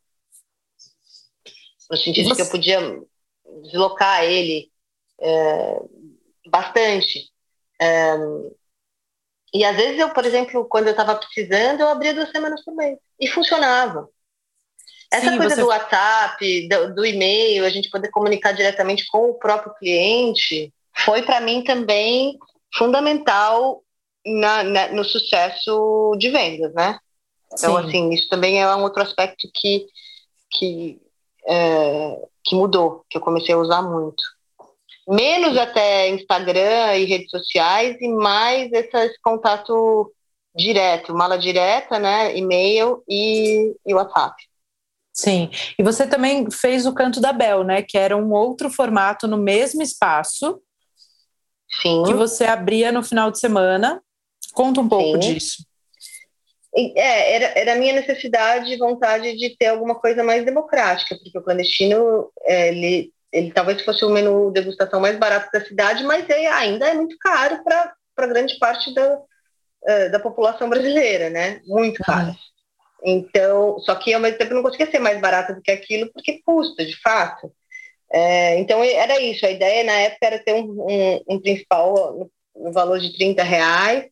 [1.90, 2.36] No sentido Você...
[2.36, 3.02] que eu podia
[3.64, 4.70] deslocar ele
[5.20, 5.80] é,
[6.48, 7.28] bastante.
[7.82, 8.18] É,
[9.56, 12.76] e às vezes eu, por exemplo, quando eu estava precisando, eu abria duas semanas por
[12.76, 12.98] mês.
[13.18, 14.10] E funcionava.
[15.10, 15.62] Essa Sim, coisa você...
[15.62, 20.74] do WhatsApp, do, do e-mail, a gente poder comunicar diretamente com o próprio cliente,
[21.06, 22.38] foi para mim também
[22.76, 23.82] fundamental
[24.26, 27.00] na, na, no sucesso de vendas, né?
[27.54, 27.88] Então, Sim.
[27.88, 29.88] assim, isso também é um outro aspecto que,
[30.52, 31.02] que,
[31.48, 34.22] é, que mudou, que eu comecei a usar muito.
[35.08, 40.12] Menos até Instagram e redes sociais e mais esse contato
[40.56, 44.36] direto, mala direta, né, e-mail e, e WhatsApp.
[45.14, 49.28] Sim, e você também fez o Canto da Bel, né, que era um outro formato
[49.28, 50.62] no mesmo espaço,
[51.82, 52.04] Sim.
[52.04, 54.02] que você abria no final de semana.
[54.54, 55.34] Conta um pouco Sim.
[55.34, 55.66] disso.
[56.78, 61.38] É, era, era a minha necessidade e vontade de ter alguma coisa mais democrática, porque
[61.38, 66.48] o clandestino, ele, ele talvez fosse o menu degustação mais barato da cidade, mas é,
[66.48, 69.20] ainda é muito caro para grande parte da,
[69.86, 71.62] é, da população brasileira, né?
[71.66, 72.32] Muito caro.
[72.32, 72.36] Ah.
[73.04, 76.42] Então, só que ao mesmo tempo não conseguia ser mais barato do que aquilo, porque
[76.46, 77.52] custa, de fato.
[78.12, 82.32] É, então era isso, a ideia na época era ter um, um, um principal no,
[82.56, 84.06] no, valor de 30 reais,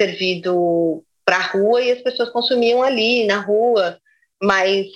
[0.00, 4.00] servido para a rua e as pessoas consumiam ali na rua,
[4.42, 4.86] mas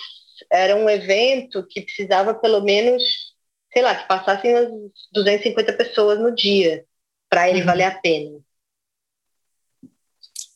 [0.51, 3.26] era um evento que precisava pelo menos,
[3.77, 4.71] sei lá, que passassem as
[5.13, 6.87] 250 pessoas no dia
[7.29, 7.67] para ele uhum.
[7.67, 8.39] valer a pena.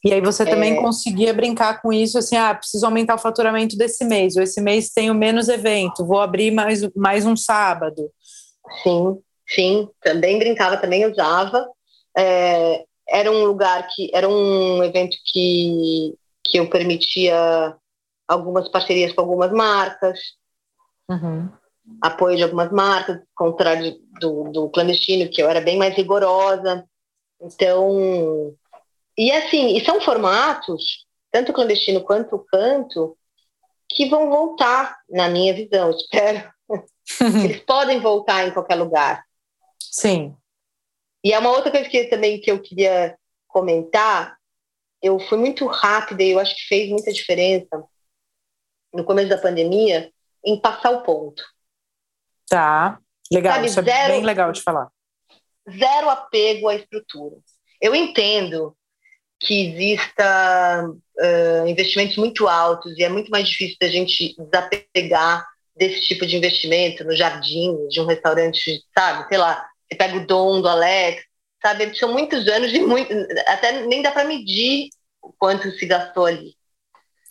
[0.03, 0.81] E aí você também é...
[0.81, 4.89] conseguia brincar com isso, assim, ah, preciso aumentar o faturamento desse mês, ou esse mês
[4.89, 8.11] tenho menos evento, vou abrir mais, mais um sábado.
[8.83, 11.69] Sim, sim, também brincava, também usava.
[12.17, 17.77] É, era um lugar que, era um evento que, que eu permitia
[18.27, 20.19] algumas parcerias com algumas marcas,
[21.07, 21.60] uhum.
[22.01, 26.85] Apoio de algumas marcas, contrário do, do clandestino, que eu era bem mais rigorosa.
[27.41, 28.55] Então,
[29.17, 33.17] e assim, e são formatos, tanto clandestino quanto canto,
[33.89, 36.51] que vão voltar, na minha visão, espero.
[37.45, 39.25] Eles podem voltar em qualquer lugar.
[39.79, 40.35] Sim.
[41.25, 43.17] E é uma outra coisa que também que eu queria
[43.49, 44.37] comentar.
[45.03, 47.83] Eu fui muito rápida e eu acho que fez muita diferença
[48.93, 50.13] no começo da pandemia
[50.45, 51.43] em passar o ponto.
[52.51, 52.99] Tá,
[53.33, 54.89] legal, Sabe, isso é zero, bem legal de falar.
[55.71, 57.37] Zero apego à estrutura.
[57.81, 58.77] Eu entendo
[59.39, 66.01] que exista uh, investimentos muito altos e é muito mais difícil da gente desapegar desse
[66.03, 69.29] tipo de investimento no jardim de um restaurante, sabe?
[69.29, 71.23] Sei lá, você pega o dom do Alex,
[71.63, 71.97] sabe?
[71.97, 73.15] São muitos anos e muito,
[73.47, 74.91] até nem dá para medir
[75.23, 76.55] o quanto se gastou ali.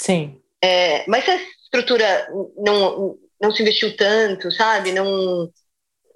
[0.01, 0.41] Sim.
[0.63, 4.91] É, mas se a estrutura não, não se investiu tanto, sabe?
[4.91, 5.49] Não,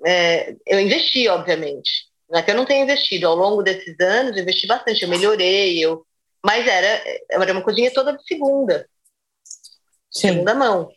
[0.05, 3.27] é, eu investi, obviamente, não é que eu não tenha investido.
[3.27, 6.05] Ao longo desses anos, eu investi bastante, eu melhorei, eu...
[6.43, 8.88] mas era, era uma cozinha toda de segunda.
[10.12, 10.29] Sim.
[10.29, 10.91] Segunda mão.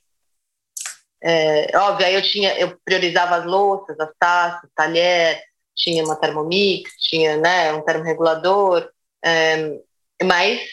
[1.23, 5.43] É, óbvio, aí eu tinha, eu priorizava as louças, as taças, talher,
[5.75, 8.89] tinha uma Thermomix, tinha né, um termorregulador,
[9.25, 9.79] é,
[10.23, 10.69] mas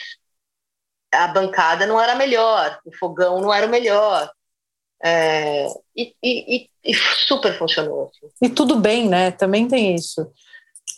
[1.11, 4.31] a bancada não era melhor, o fogão não era o melhor.
[5.05, 6.93] É, e, e, e,
[7.27, 8.09] super funcionou.
[8.09, 8.33] Assim.
[8.41, 9.31] E tudo bem, né?
[9.31, 10.31] Também tem isso.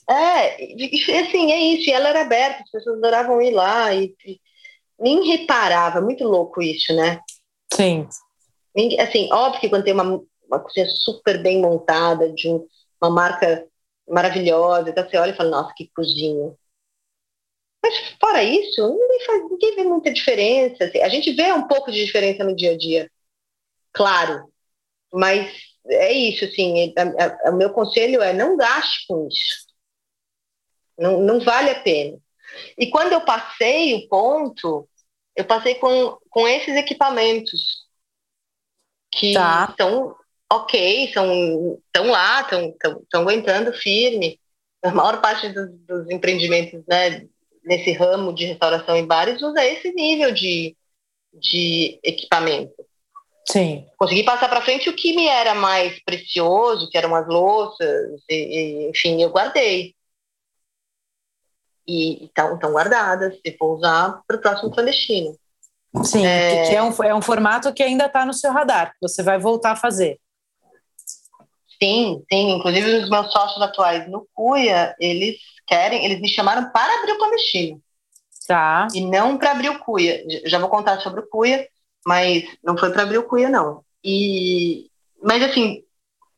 [0.07, 1.89] É, e, assim, é isso.
[1.89, 4.39] E ela era aberta, as pessoas adoravam ir lá e, e
[4.99, 6.01] nem reparava.
[6.01, 7.19] Muito louco isso, né?
[7.73, 8.07] Sim.
[8.99, 12.67] Assim, óbvio que quando tem uma, uma cozinha super bem montada, de um,
[13.01, 13.65] uma marca
[14.07, 16.53] maravilhosa, então você olha e fala, nossa, que cozinha.
[17.81, 20.85] Mas fora isso, ninguém, faz, ninguém vê muita diferença.
[20.85, 23.09] Assim, a gente vê um pouco de diferença no dia a dia,
[23.95, 24.51] claro.
[25.13, 25.51] Mas
[25.87, 26.93] é isso, assim,
[27.45, 29.65] o meu conselho é não gaste com isso.
[30.97, 32.17] Não, não vale a pena.
[32.77, 34.87] E quando eu passei o ponto,
[35.35, 37.85] eu passei com, com esses equipamentos
[39.11, 39.67] que tá.
[39.69, 40.15] estão
[40.51, 44.39] ok, estão lá, estão aguentando firme.
[44.83, 47.27] A maior parte dos, dos empreendimentos né,
[47.63, 50.75] nesse ramo de restauração em bares usa esse nível de,
[51.33, 52.85] de equipamento.
[53.47, 53.85] Sim.
[53.97, 58.35] Consegui passar para frente o que me era mais precioso, que eram as louças, e,
[58.35, 59.93] e, enfim, eu guardei.
[61.87, 65.37] E estão guardadas, se for usar para o próximo clandestino.
[66.03, 66.67] Sim, é...
[66.67, 69.37] que é um, é um formato que ainda está no seu radar, que você vai
[69.37, 70.19] voltar a fazer.
[71.81, 72.51] Sim, sim.
[72.51, 77.17] Inclusive os meus sócios atuais no Cuia, eles querem, eles me chamaram para abrir o
[77.17, 77.81] clandestino.
[78.47, 78.87] Tá.
[78.93, 80.23] E não para abrir o Cuia.
[80.45, 81.67] Já vou contar sobre o Cuia,
[82.05, 83.83] mas não foi para abrir o Cuia, não.
[84.03, 84.89] E,
[85.23, 85.83] mas, assim,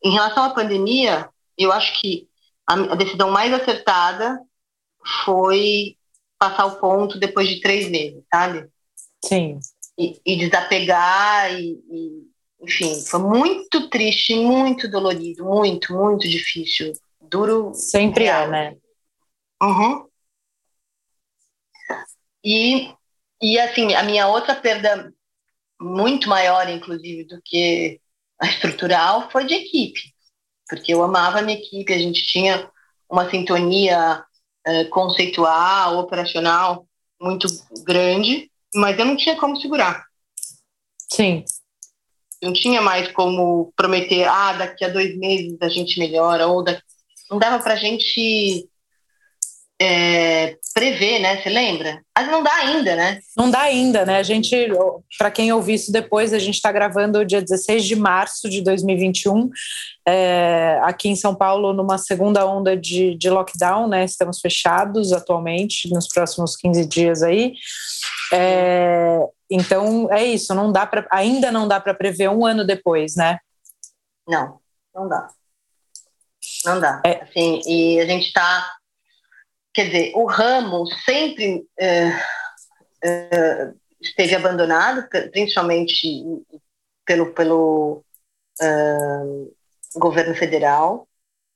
[0.04, 2.28] em relação à pandemia, eu acho que
[2.66, 4.40] a, decisão mais acertada
[5.26, 5.96] foi
[6.38, 8.70] passar o ponto depois de três meses, sabe?
[9.24, 9.60] Sim.
[9.98, 12.28] E, e desapegar e, e
[12.62, 16.94] enfim, foi muito triste, muito dolorido, muito, muito difícil.
[17.22, 17.74] Duro.
[17.74, 18.44] Sempre é, real.
[18.44, 18.78] é, né?
[19.62, 20.08] Uhum.
[22.44, 22.94] E,
[23.42, 25.14] e, assim, a minha outra perda,
[25.80, 28.00] muito maior, inclusive, do que
[28.40, 30.00] a estrutural, foi de equipe.
[30.70, 32.70] Porque eu amava a minha equipe, a gente tinha
[33.10, 34.24] uma sintonia
[34.68, 36.86] uh, conceitual, operacional
[37.20, 37.48] muito
[37.84, 40.06] grande, mas eu não tinha como segurar.
[41.12, 41.44] Sim
[42.42, 46.82] não tinha mais como prometer, ah, daqui a dois meses a gente melhora, ou daqui...
[47.30, 48.70] não dava para a gente
[49.80, 51.42] é, prever, né?
[51.42, 52.02] Você lembra?
[52.18, 53.20] Mas não dá ainda, né?
[53.36, 54.18] Não dá ainda, né?
[54.18, 54.56] A gente,
[55.18, 59.50] para quem ouvir isso depois, a gente está gravando dia 16 de março de 2021,
[60.08, 64.04] é, aqui em São Paulo, numa segunda onda de, de lockdown, né?
[64.04, 67.54] Estamos fechados atualmente, nos próximos 15 dias aí.
[68.34, 73.16] É, então é isso, não dá para ainda não dá para prever um ano depois,
[73.16, 73.38] né?
[74.28, 74.60] Não,
[74.94, 75.30] não dá.
[76.66, 77.02] Não dá.
[77.06, 77.24] É.
[77.24, 78.77] Assim, e a gente está,
[79.78, 82.10] quer dizer, o ramo sempre é,
[83.04, 86.26] é, esteve abandonado, principalmente
[87.06, 88.04] pelo pelo
[88.60, 88.68] é,
[89.94, 91.08] governo federal.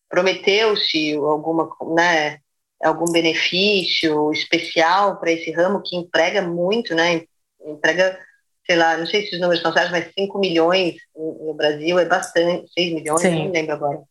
[0.08, 2.38] Prometeu-se alguma, né,
[2.84, 7.24] algum benefício especial para esse ramo que emprega muito, né?
[7.66, 8.20] Entrega,
[8.68, 12.06] sei lá, não sei se os números são certos, mas 5 milhões no Brasil é
[12.06, 13.46] bastante, 6 milhões, Sim.
[13.46, 14.04] não lembro agora.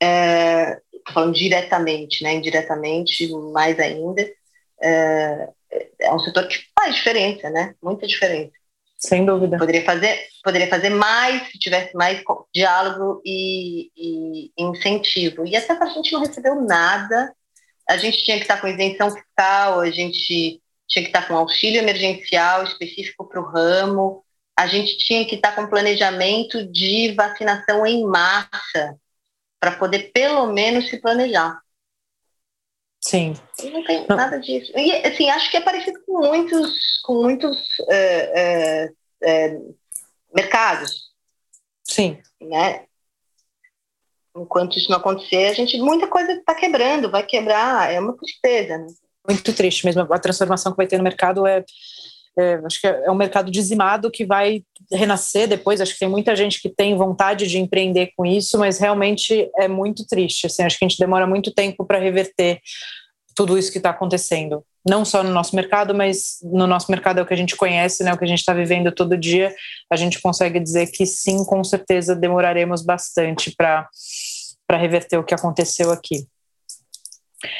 [0.00, 2.34] É, falando diretamente, né?
[2.34, 4.28] Indiretamente, mais ainda.
[4.82, 5.48] É,
[6.00, 7.74] é um setor que faz diferença, né?
[7.82, 8.52] Muita diferença.
[8.96, 9.58] Sem dúvida.
[9.58, 12.22] Poderia fazer, poderia fazer mais se tivesse mais
[12.54, 15.46] diálogo e, e incentivo.
[15.46, 17.34] E até a gente não recebeu nada.
[17.88, 21.80] A gente tinha que estar com isenção fiscal, a gente tinha que estar com auxílio
[21.80, 24.24] emergencial específico para o ramo,
[24.56, 28.96] a gente tinha que estar com planejamento de vacinação em massa
[29.64, 31.58] para poder pelo menos se planejar.
[33.00, 33.34] Sim.
[33.62, 34.14] E não tem não.
[34.14, 34.70] nada disso.
[34.76, 37.56] E assim, acho que é parecido com muitos, com muitos
[37.88, 38.90] é,
[39.22, 39.58] é,
[40.34, 41.10] mercados.
[41.82, 42.18] Sim.
[42.42, 42.84] Né?
[44.36, 48.76] Enquanto isso não acontecer, a gente muita coisa está quebrando, vai quebrar, é uma tristeza.
[48.76, 48.86] Né?
[49.26, 50.02] muito triste mesmo.
[50.12, 51.64] A transformação que vai ter no mercado é,
[52.36, 55.80] é, acho que é um mercado dizimado que vai renascer depois.
[55.80, 59.68] Acho que tem muita gente que tem vontade de empreender com isso, mas realmente é
[59.68, 60.46] muito triste.
[60.46, 62.60] Assim, acho que a gente demora muito tempo para reverter
[63.34, 64.64] tudo isso que está acontecendo.
[64.86, 68.04] Não só no nosso mercado, mas no nosso mercado é o que a gente conhece,
[68.04, 69.54] né, o que a gente está vivendo todo dia.
[69.90, 73.88] A gente consegue dizer que sim, com certeza demoraremos bastante para
[74.72, 76.26] reverter o que aconteceu aqui.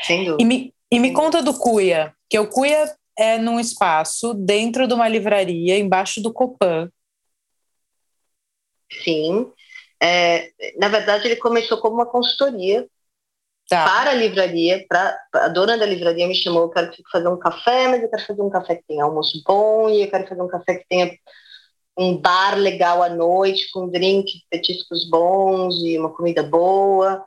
[0.02, 0.42] Sem dúvida.
[0.42, 4.94] E me, e me conta do Cuia, que o Cuia é num espaço dentro de
[4.94, 6.90] uma livraria, embaixo do Copan.
[9.02, 9.50] Sim.
[10.02, 12.86] É, na verdade, ele começou como uma consultoria
[13.68, 13.84] tá.
[13.84, 14.84] para a livraria.
[14.88, 18.26] Pra, a dona da livraria me chamou, eu quero fazer um café, mas eu quero
[18.26, 21.10] fazer um café que tenha almoço bom e eu quero fazer um café que tenha
[21.96, 27.24] um bar legal à noite, com drinks, petiscos bons e uma comida boa,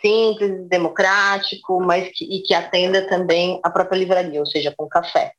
[0.00, 5.32] simples, democrático, mas que, e que atenda também a própria livraria, ou seja, com café.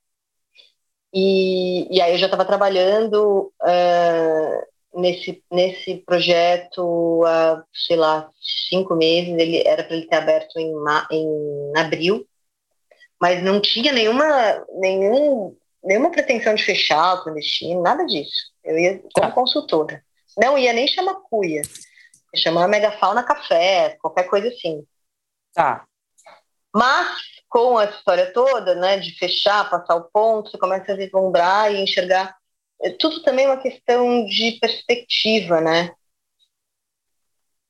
[1.13, 8.29] E, e aí eu já estava trabalhando uh, nesse, nesse projeto há, sei lá,
[8.69, 10.73] cinco meses, ele era para ele ter aberto em,
[11.11, 12.25] em abril,
[13.19, 18.51] mas não tinha nenhuma, nenhum, nenhuma pretensão de fechar o clandestino, nada disso.
[18.63, 19.31] Eu ia como tá.
[19.31, 20.03] consultora.
[20.37, 21.61] Não ia nem chamar cuia.
[22.33, 24.85] Ia chamar megafauna café, qualquer coisa assim.
[25.53, 25.85] Tá.
[26.73, 27.17] Mas,
[27.49, 31.81] com a história toda, né, de fechar, passar o ponto, você começa a vislumbrar e
[31.81, 32.35] enxergar.
[32.81, 35.93] É tudo também uma questão de perspectiva, né?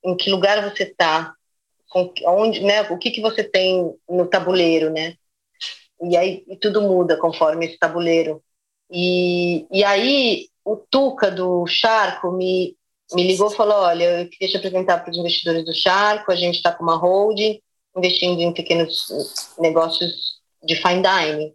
[0.04, 1.34] Em que lugar você está,
[2.26, 5.16] onde, né, o que, que você tem no tabuleiro, né?
[6.02, 8.42] E aí e tudo muda conforme esse tabuleiro.
[8.90, 12.76] E, e aí o Tuca do Charco me,
[13.14, 16.36] me ligou e falou: Olha, eu queria te apresentar para os investidores do Charco, a
[16.36, 17.60] gente está com uma holding,
[17.96, 19.06] investindo em pequenos
[19.58, 21.54] negócios de fine dining.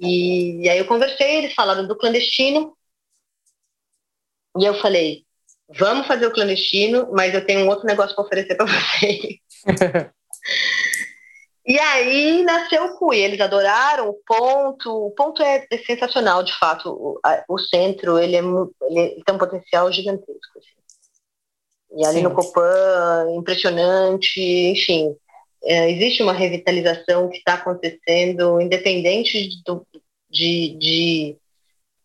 [0.00, 2.76] E, e aí eu conversei, eles falaram do clandestino,
[4.58, 5.24] e eu falei:
[5.78, 9.38] Vamos fazer o clandestino, mas eu tenho um outro negócio para oferecer para vocês.
[11.68, 16.58] E aí nasceu o CUI, eles adoraram o ponto, o ponto é, é sensacional, de
[16.58, 20.58] fato, o, a, o centro, ele, é, ele, tem um potencial gigantesco.
[20.58, 21.98] Assim.
[21.98, 22.22] E ali Sim.
[22.22, 25.14] no Copan, impressionante, enfim,
[25.62, 29.86] é, existe uma revitalização que está acontecendo, independente do,
[30.30, 31.36] de, de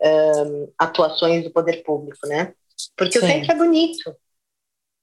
[0.01, 2.53] um, atuações do poder público, né?
[2.97, 3.25] Porque Sim.
[3.25, 4.13] o centro é bonito.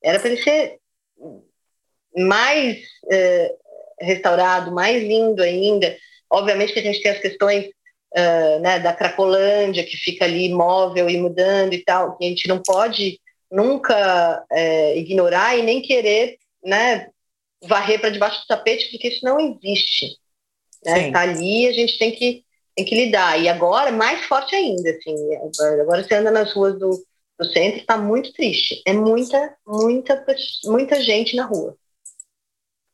[0.02, 0.78] Era para ele ser
[2.14, 2.76] mais...
[3.04, 3.69] Uh,
[4.00, 5.96] restaurado, mais lindo ainda.
[6.30, 11.08] Obviamente que a gente tem as questões uh, né, da Cracolândia, que fica ali imóvel
[11.10, 16.38] e mudando e tal, que a gente não pode nunca é, ignorar e nem querer
[16.64, 17.08] né,
[17.64, 20.16] varrer para debaixo do tapete, porque isso não existe.
[20.84, 21.10] Está né?
[21.10, 22.44] Tá ali a gente tem que,
[22.76, 23.40] tem que lidar.
[23.40, 24.90] E agora, mais forte ainda.
[24.90, 25.14] Assim,
[25.80, 27.04] agora você anda nas ruas do,
[27.38, 28.80] do centro, está muito triste.
[28.86, 30.24] É muita, muita,
[30.64, 31.76] muita gente na rua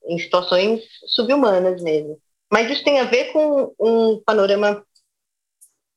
[0.07, 2.19] em situações subhumanas mesmo.
[2.51, 4.85] Mas isso tem a ver com um panorama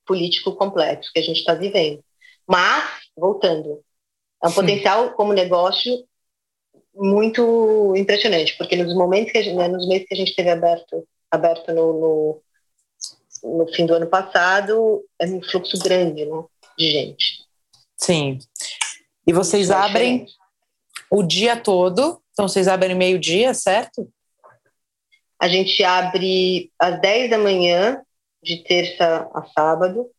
[0.06, 2.04] político complexo que a gente está vivendo.
[2.48, 3.84] Mas, voltando,
[4.44, 4.56] é um Sim.
[4.56, 6.04] potencial como negócio
[6.96, 11.08] muito impressionante, porque nos momentos que gente, né, nos meses que a gente teve aberto,
[11.30, 16.44] aberto no, no, no, fim do ano passado, é um fluxo grande né,
[16.78, 17.46] de gente.
[17.96, 18.40] Sim.
[19.28, 20.26] E vocês abrem
[21.12, 24.10] o dia todo então vocês abrem meio-dia, certo?
[25.38, 28.02] A gente abre às 10 da manhã,
[28.42, 30.10] de terça a sábado,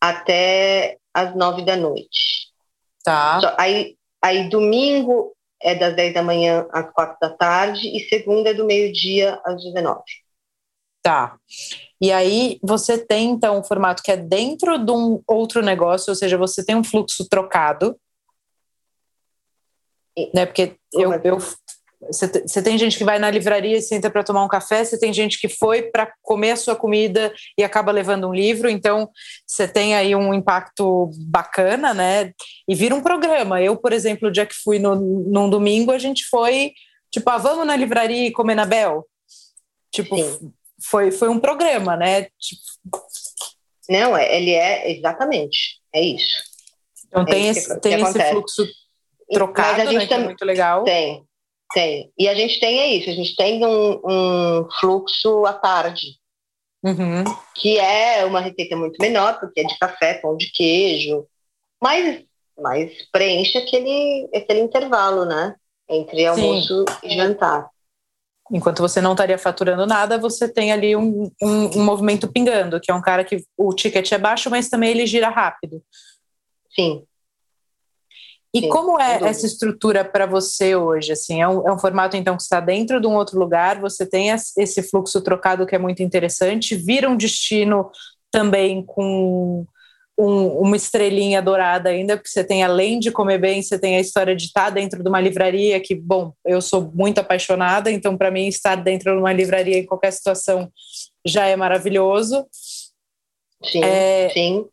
[0.00, 2.50] até às 9 da noite.
[3.04, 3.40] Tá.
[3.40, 8.50] Só, aí, aí domingo é das 10 da manhã às 4 da tarde e segunda
[8.50, 10.02] é do meio-dia às 19.
[11.00, 11.38] Tá.
[12.00, 16.16] E aí você tem então um formato que é dentro de um outro negócio, ou
[16.16, 17.96] seja, você tem um fluxo trocado
[20.34, 20.46] né?
[20.46, 21.38] Porque eu, eu
[22.10, 25.12] você tem gente que vai na livraria e senta para tomar um café, você tem
[25.12, 29.08] gente que foi para comer a sua comida e acaba levando um livro, então
[29.46, 32.32] você tem aí um impacto bacana, né?
[32.68, 33.62] E vira um programa.
[33.62, 36.72] Eu, por exemplo, o dia que fui no, num domingo, a gente foi,
[37.10, 39.06] tipo, ah, vamos na livraria e comer na Bel?
[39.92, 40.16] Tipo,
[40.84, 42.22] foi, foi um programa, né?
[42.22, 43.00] Tipo...
[43.88, 46.42] Não, é, ele é exatamente, é isso.
[47.06, 48.66] Então é tem, esse, que, tem que esse fluxo
[49.32, 50.84] trocado, Mas a gente né, é muito legal.
[50.84, 51.24] Tem,
[51.72, 52.12] tem.
[52.18, 56.18] E a gente tem é isso, a gente tem um, um fluxo à tarde,
[56.84, 57.24] uhum.
[57.54, 61.26] que é uma receita muito menor, porque é de café, pão de queijo,
[61.82, 62.24] mas,
[62.58, 65.56] mas preenche aquele, aquele intervalo, né?
[65.88, 67.08] Entre almoço Sim.
[67.08, 67.68] e jantar.
[68.50, 72.90] Enquanto você não estaria faturando nada, você tem ali um, um, um movimento pingando, que
[72.90, 75.82] é um cara que o ticket é baixo, mas também ele gira rápido.
[76.74, 77.04] Sim,
[78.54, 81.12] e Sim, como é essa estrutura para você hoje?
[81.12, 84.04] Assim, é um, é um, formato então que está dentro de um outro lugar, você
[84.04, 87.90] tem esse fluxo trocado que é muito interessante, vira um destino
[88.30, 89.66] também com
[90.18, 94.00] um, uma estrelinha dourada ainda, porque você tem além de comer bem, você tem a
[94.00, 98.30] história de estar dentro de uma livraria que, bom, eu sou muito apaixonada, então para
[98.30, 100.70] mim estar dentro de uma livraria em qualquer situação
[101.24, 102.46] já é maravilhoso.
[103.64, 104.66] Sim, é, sim.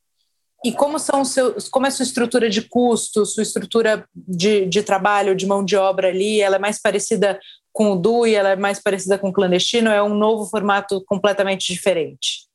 [0.63, 4.83] E como são seus, como é a sua estrutura de custo, sua estrutura de, de
[4.83, 6.41] trabalho, de mão de obra ali?
[6.41, 7.39] Ela é mais parecida
[7.71, 9.89] com o DUI, ela é mais parecida com o clandestino?
[9.89, 12.47] É um novo formato completamente diferente?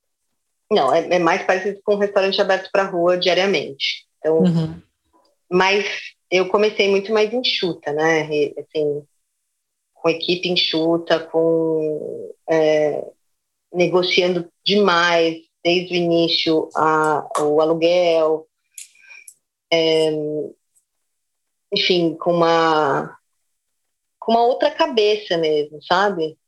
[0.70, 4.06] Não, é, é mais parecido com um restaurante aberto para rua diariamente.
[4.18, 4.82] Então, uhum.
[5.50, 5.86] mas
[6.30, 8.22] eu comecei muito mais enxuta, né?
[8.58, 9.02] Assim,
[9.94, 13.02] com equipe enxuta, com é,
[13.72, 18.46] negociando demais desde o início a, o aluguel,
[19.72, 20.10] é,
[21.72, 23.18] enfim, com uma
[24.18, 26.38] com uma outra cabeça mesmo, sabe?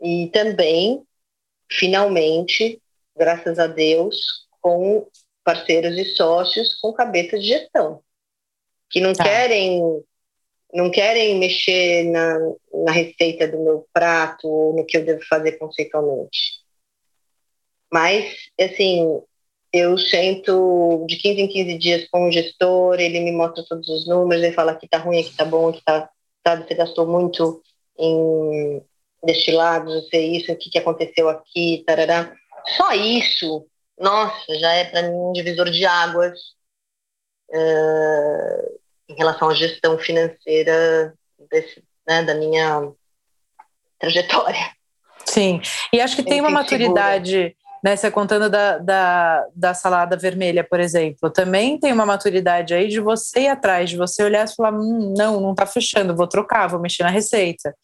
[0.00, 1.02] E também,
[1.70, 2.80] finalmente,
[3.16, 5.08] graças a Deus, com
[5.42, 8.02] parceiros e sócios com cabeça de gestão,
[8.90, 9.24] que não tá.
[9.24, 9.82] querem
[10.72, 12.38] não querem mexer na,
[12.84, 16.57] na receita do meu prato ou no que eu devo fazer conceitualmente.
[17.92, 19.22] Mas, assim,
[19.72, 24.06] eu sento de 15 em 15 dias com o gestor, ele me mostra todos os
[24.06, 26.08] números, ele fala que tá ruim, que tá bom, que tá,
[26.46, 27.62] sabe, você gastou muito
[27.98, 28.82] em
[29.22, 32.32] destilados, sei isso, o que, que aconteceu aqui, tarará.
[32.76, 33.66] Só isso,
[33.98, 36.38] nossa, já é para mim um divisor de águas
[37.50, 38.78] uh,
[39.08, 41.14] em relação à gestão financeira
[41.50, 42.90] desse, né, da minha
[43.98, 44.72] trajetória.
[45.24, 45.60] Sim,
[45.92, 47.54] e acho que tem uma maturidade, segura.
[47.82, 47.96] Né?
[47.96, 53.00] Você contando da, da, da, salada vermelha, por exemplo, também tem uma maturidade aí de
[53.00, 56.68] você ir atrás, de você olhar e falar: hum, não, não está fechando, vou trocar,
[56.68, 57.74] vou mexer na receita.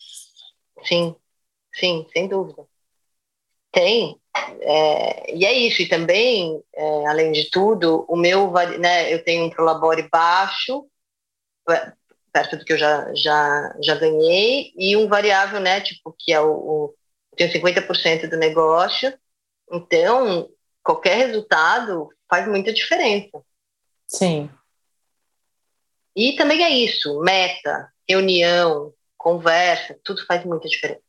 [0.84, 1.14] Sim,
[1.74, 2.64] sim, sem dúvida.
[3.72, 4.18] Tem.
[4.60, 9.44] É, e é isso, e também, é, além de tudo, o meu, né, eu tenho
[9.44, 10.86] um prolabore baixo,
[12.32, 16.40] perto do que eu já, já, já ganhei, e um variável, né, tipo, que é
[16.40, 16.94] o, o
[17.32, 19.12] eu tenho 50% do negócio,
[19.74, 20.48] então
[20.82, 23.42] qualquer resultado faz muita diferença.
[24.06, 24.50] Sim.
[26.16, 31.02] E também é isso, meta, reunião, conversa, tudo faz muita diferença.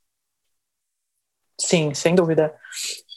[1.59, 2.53] Sim, sem dúvida.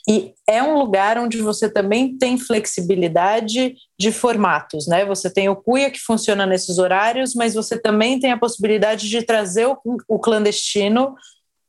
[0.09, 5.05] E é um lugar onde você também tem flexibilidade de formatos, né?
[5.05, 9.23] Você tem o Cuia que funciona nesses horários, mas você também tem a possibilidade de
[9.23, 9.79] trazer o,
[10.09, 11.15] o clandestino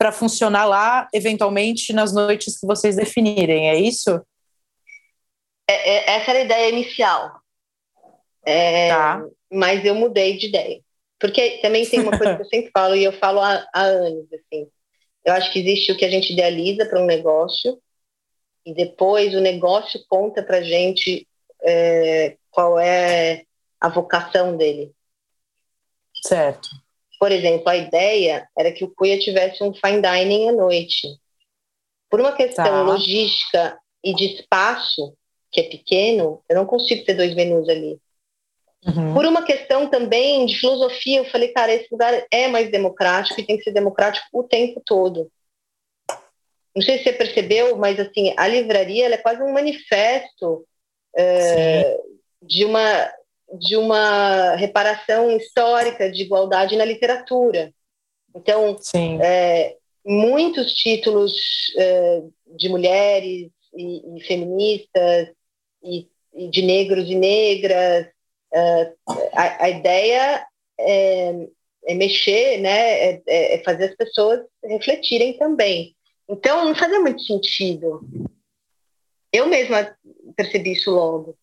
[0.00, 4.18] para funcionar lá, eventualmente, nas noites que vocês definirem, é isso?
[5.68, 7.30] É, é, essa era a ideia inicial.
[8.46, 9.22] É, tá.
[9.52, 10.80] Mas eu mudei de ideia.
[11.18, 14.24] Porque também tem uma coisa que eu sempre falo, e eu falo há, há anos,
[14.32, 14.70] assim.
[15.22, 17.78] Eu acho que existe o que a gente idealiza para um negócio,
[18.64, 21.28] e depois o negócio conta para gente
[21.62, 23.44] é, qual é
[23.78, 24.94] a vocação dele.
[26.24, 26.70] Certo.
[27.20, 31.06] Por exemplo, a ideia era que o Cuia tivesse um fine dining à noite.
[32.08, 32.82] Por uma questão tá.
[32.82, 35.14] logística e de espaço,
[35.52, 38.00] que é pequeno, eu não consigo ter dois menus ali.
[38.86, 39.12] Uhum.
[39.12, 43.44] Por uma questão também de filosofia, eu falei, cara, esse lugar é mais democrático e
[43.44, 45.30] tem que ser democrático o tempo todo.
[46.74, 50.66] Não sei se você percebeu, mas assim, a livraria é quase um manifesto
[51.14, 52.00] é,
[52.40, 53.12] de, uma,
[53.58, 57.72] de uma reparação histórica de igualdade na literatura.
[58.34, 58.76] Então,
[59.22, 61.34] é, muitos títulos
[61.76, 62.22] é,
[62.56, 65.28] de mulheres e, e feministas
[65.82, 68.06] e, e, de negros e negras,
[68.52, 68.92] é,
[69.34, 70.46] a, a, ideia
[70.78, 71.48] é,
[71.86, 75.94] é mexer, né, é, é fazer as pessoas refletirem também.
[76.28, 78.00] Então, não fazia muito sentido.
[79.32, 79.96] Eu mesma
[80.36, 81.36] percebi isso logo.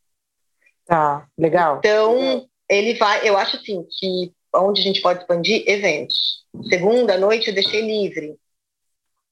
[0.88, 1.80] Tá, legal.
[1.80, 6.46] Então, ele vai, eu acho assim, que onde a gente pode expandir eventos.
[6.70, 8.36] Segunda à noite eu deixei livre.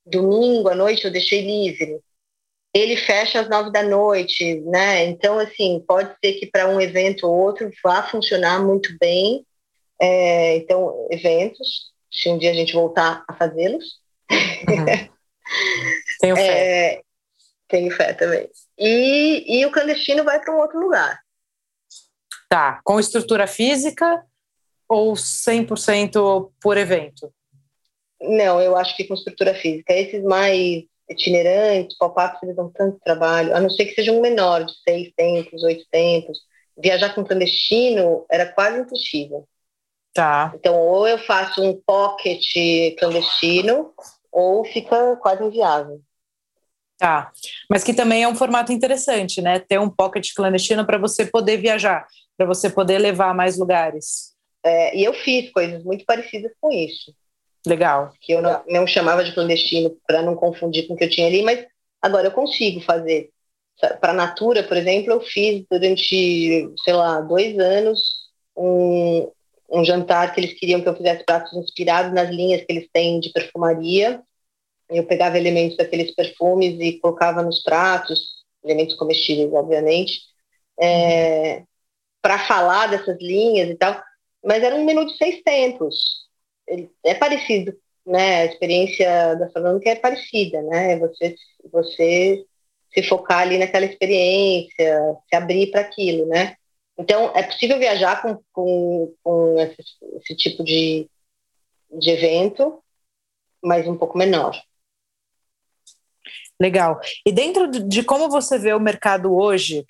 [0.05, 1.99] Domingo à noite eu deixei livre.
[2.73, 5.05] Ele fecha às nove da noite, né?
[5.05, 9.45] Então, assim, pode ser que para um evento ou outro vá funcionar muito bem.
[9.99, 14.01] É, então, eventos, se um dia a gente voltar a fazê-los.
[14.29, 15.09] Uhum.
[16.19, 16.95] Tenho fé.
[16.95, 17.01] É,
[17.69, 18.49] tenho fé também.
[18.77, 21.24] E, e o clandestino vai para um outro lugar.
[22.49, 22.79] Tá.
[22.83, 24.23] Com estrutura física
[24.87, 27.33] ou 100% por evento?
[28.21, 29.93] Não, eu acho que com estrutura física.
[29.93, 34.63] Esses mais itinerantes, pop-ups, eles dão tanto trabalho, a não ser que seja um menor,
[34.63, 36.39] de seis tempos, oito tempos.
[36.77, 39.47] Viajar com clandestino era quase impossível.
[40.13, 40.51] Tá.
[40.55, 42.43] Então, ou eu faço um pocket
[42.97, 43.93] clandestino,
[44.31, 46.01] ou fica quase inviável.
[46.97, 47.31] Tá,
[47.69, 49.59] mas que também é um formato interessante, né?
[49.59, 52.07] Ter um pocket clandestino para você poder viajar,
[52.38, 54.33] para você poder levar a mais lugares.
[54.63, 57.13] É, e eu fiz coisas muito parecidas com isso.
[57.65, 58.11] Legal.
[58.21, 61.27] Que eu não, não chamava de clandestino para não confundir com o que eu tinha
[61.27, 61.65] ali, mas
[62.01, 63.29] agora eu consigo fazer.
[63.99, 68.25] Para a Natura, por exemplo, eu fiz durante, sei lá, dois anos
[68.55, 69.29] um,
[69.69, 73.19] um jantar que eles queriam que eu fizesse pratos inspirados nas linhas que eles têm
[73.19, 74.21] de perfumaria.
[74.89, 80.21] Eu pegava elementos daqueles perfumes e colocava nos pratos, elementos comestíveis, obviamente,
[80.79, 81.63] é,
[82.26, 84.01] para falar dessas linhas e tal,
[84.43, 86.26] mas era um menu de seis tempos.
[87.03, 87.71] É parecido,
[88.03, 88.41] né?
[88.41, 90.97] A experiência gastronômica é parecida, né?
[90.97, 91.36] Você,
[91.71, 92.43] você
[92.91, 96.55] se focar ali naquela experiência, se abrir para aquilo, né?
[96.97, 99.84] Então, é possível viajar com, com, com esse,
[100.15, 101.07] esse, tipo de,
[101.91, 102.84] de evento,
[103.63, 104.59] mas um pouco menor.
[106.59, 106.99] Legal.
[107.23, 109.86] E dentro de como você vê o mercado hoje,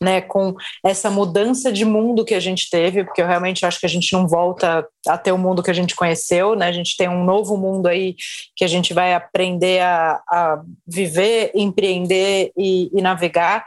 [0.00, 3.86] né, com essa mudança de mundo que a gente teve, porque eu realmente acho que
[3.86, 6.68] a gente não volta a ter o mundo que a gente conheceu, né?
[6.68, 8.14] A gente tem um novo mundo aí
[8.56, 13.64] que a gente vai aprender a, a viver, empreender e, e navegar.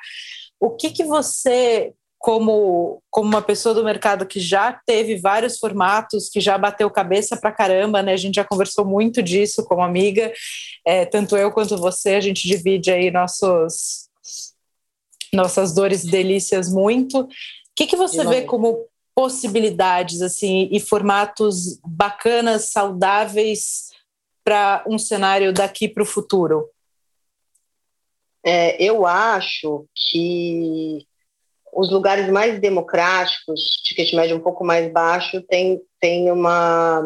[0.59, 6.29] O que que você como, como uma pessoa do mercado que já teve vários formatos,
[6.29, 8.13] que já bateu cabeça pra caramba, né?
[8.13, 10.31] A gente já conversou muito disso como amiga,
[10.85, 14.06] é, tanto eu quanto você, a gente divide aí nossos,
[15.37, 17.21] nossas dores e delícias muito.
[17.21, 17.29] O
[17.75, 23.89] que, que você vê como possibilidades assim e formatos bacanas, saudáveis
[24.43, 26.69] para um cenário daqui para o futuro?
[28.43, 31.05] É, eu acho que
[31.73, 37.01] os lugares mais democráticos, de ticket médio um pouco mais baixo, tem, tem uma,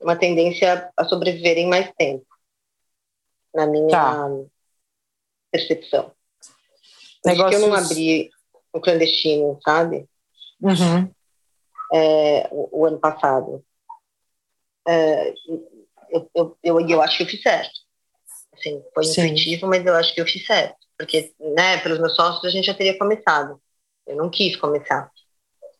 [0.00, 2.26] uma tendência a sobreviverem mais tempo,
[3.54, 4.28] na minha tá.
[5.50, 6.12] percepção.
[7.24, 7.50] Negócios...
[7.50, 8.30] que eu não abri
[8.72, 10.06] o clandestino, sabe?
[10.60, 11.10] Uhum.
[11.92, 13.64] É, o, o, ano passado.
[14.86, 15.34] É,
[16.10, 17.80] eu, eu, eu, eu, acho que eu fiz certo.
[18.54, 22.44] Assim, foi intuitivo, mas eu acho que eu fiz certo porque, né, pelos meus sócios
[22.44, 23.60] a gente já teria começado.
[24.04, 25.10] Eu não quis começar,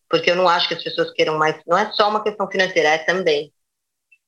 [0.08, 1.60] porque eu não acho que as pessoas queiram mais.
[1.66, 3.52] Não é só uma questão financeira, é também.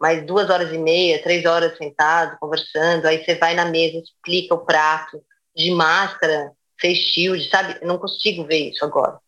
[0.01, 4.55] Mas duas horas e meia, três horas sentado, conversando, aí você vai na mesa, explica
[4.55, 5.23] o prato,
[5.55, 7.79] de máscara, fez shield, sabe?
[7.81, 9.19] Eu não consigo ver isso agora.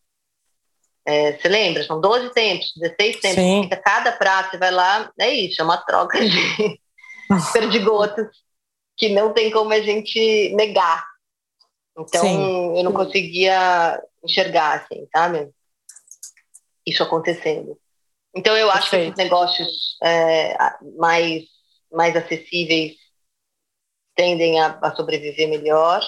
[1.05, 1.85] É, você lembra?
[1.85, 3.63] São 12 tempos, 16 tempos, Sim.
[3.65, 6.81] fica cada prato, você vai lá, é isso, é uma troca de
[7.53, 8.29] perdigotas
[8.97, 11.05] que não tem como a gente negar.
[11.99, 12.79] Então, Sim.
[12.79, 15.51] eu não conseguia enxergar, assim, sabe?
[16.87, 17.79] Isso acontecendo.
[18.35, 19.15] Então, eu acho Perfeito.
[19.15, 20.57] que esses negócios é,
[20.97, 21.45] mais,
[21.93, 22.97] mais acessíveis
[24.15, 26.03] tendem a, a, sobreviver melhor.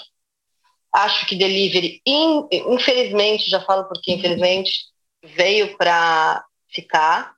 [0.95, 4.85] Acho que delivery, in, infelizmente, já falo porque infelizmente,
[5.25, 7.35] veio para ficar.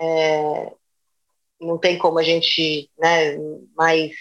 [0.00, 0.72] É,
[1.60, 3.36] não tem como a gente né,
[3.76, 4.12] mais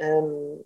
[0.00, 0.64] um,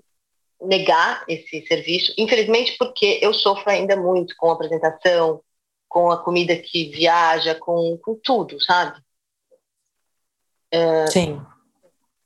[0.60, 5.42] negar esse serviço, infelizmente porque eu sofro ainda muito com a apresentação,
[5.88, 9.00] com a comida que viaja, com, com tudo, sabe?
[10.70, 11.40] É, Sim.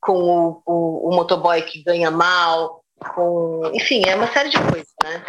[0.01, 4.93] Com o, o, o, motoboy que ganha mal, com, enfim, é uma série de coisas,
[5.03, 5.25] né?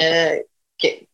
[0.00, 0.44] É,
[0.78, 1.08] que,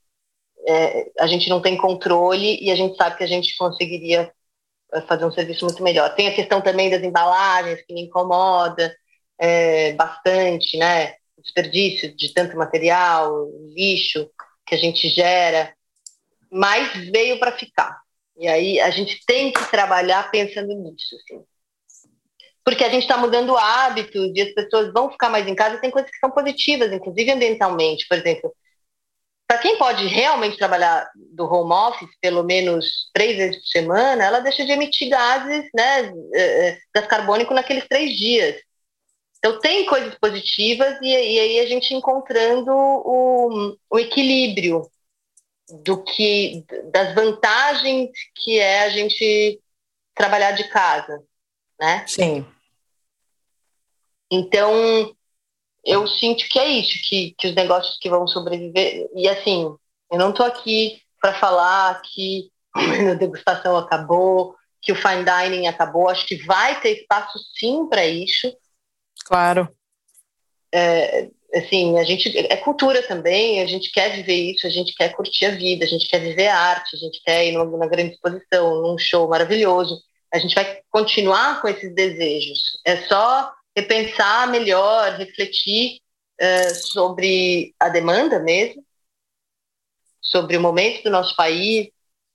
[0.68, 4.32] é, a gente não tem controle e a gente sabe que a gente conseguiria
[5.06, 6.14] fazer um serviço muito melhor.
[6.14, 8.96] Tem a questão também das embalagens que me incomoda
[9.38, 11.14] é, bastante, né?
[11.46, 14.28] desperdício de tanto material, lixo
[14.66, 15.72] que a gente gera,
[16.50, 18.00] mas veio para ficar.
[18.36, 21.44] E aí a gente tem que trabalhar pensando nisso, assim.
[22.66, 25.78] Porque a gente está mudando hábitos e as pessoas vão ficar mais em casa.
[25.78, 28.08] Tem coisas que são positivas, inclusive ambientalmente.
[28.08, 28.52] Por exemplo,
[29.46, 34.40] para quem pode realmente trabalhar do home office pelo menos três vezes por semana, ela
[34.40, 38.56] deixa de emitir gases, né, eh, eh, gás carbônico naqueles três dias.
[39.38, 44.82] Então, tem coisas positivas e, e aí a gente encontrando o, o, equilíbrio
[45.84, 49.60] do que das vantagens que é a gente
[50.16, 51.22] trabalhar de casa,
[51.78, 52.04] né?
[52.08, 52.44] Sim.
[54.30, 55.14] Então,
[55.84, 59.08] eu sinto que é isso, que, que os negócios que vão sobreviver.
[59.14, 59.74] E assim,
[60.10, 62.50] eu não estou aqui para falar que
[63.10, 66.08] a degustação acabou, que o fine dining acabou.
[66.08, 68.52] Acho que vai ter espaço sim para isso.
[69.24, 69.68] Claro.
[70.72, 75.14] É, assim, a gente é cultura também, a gente quer viver isso, a gente quer
[75.14, 78.14] curtir a vida, a gente quer viver a arte, a gente quer ir numa, grande
[78.14, 80.00] exposição, num show maravilhoso.
[80.32, 82.78] A gente vai continuar com esses desejos.
[82.84, 86.00] É só repensar melhor, refletir
[86.38, 88.84] é, sobre a demanda mesmo,
[90.20, 91.88] sobre o momento do nosso país.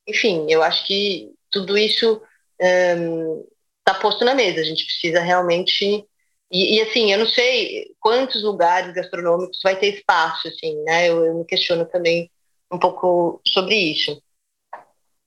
[0.08, 2.22] Enfim, eu acho que tudo isso
[2.60, 4.62] está é, posto na mesa.
[4.62, 6.06] A gente precisa realmente
[6.52, 11.08] e, e, assim, eu não sei quantos lugares gastronômicos vai ter espaço, assim, né?
[11.08, 12.30] Eu, eu, me questiono também
[12.70, 14.22] um pouco sobre isso.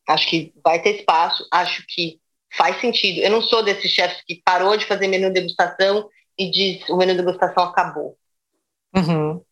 [0.07, 2.21] Acho que vai ter espaço, acho que
[2.57, 3.21] faz sentido.
[3.21, 7.17] Eu não sou desses chefes que parou de fazer menu degustação e diz o menu
[7.17, 8.17] degustação acabou.
[8.95, 9.43] Uhum.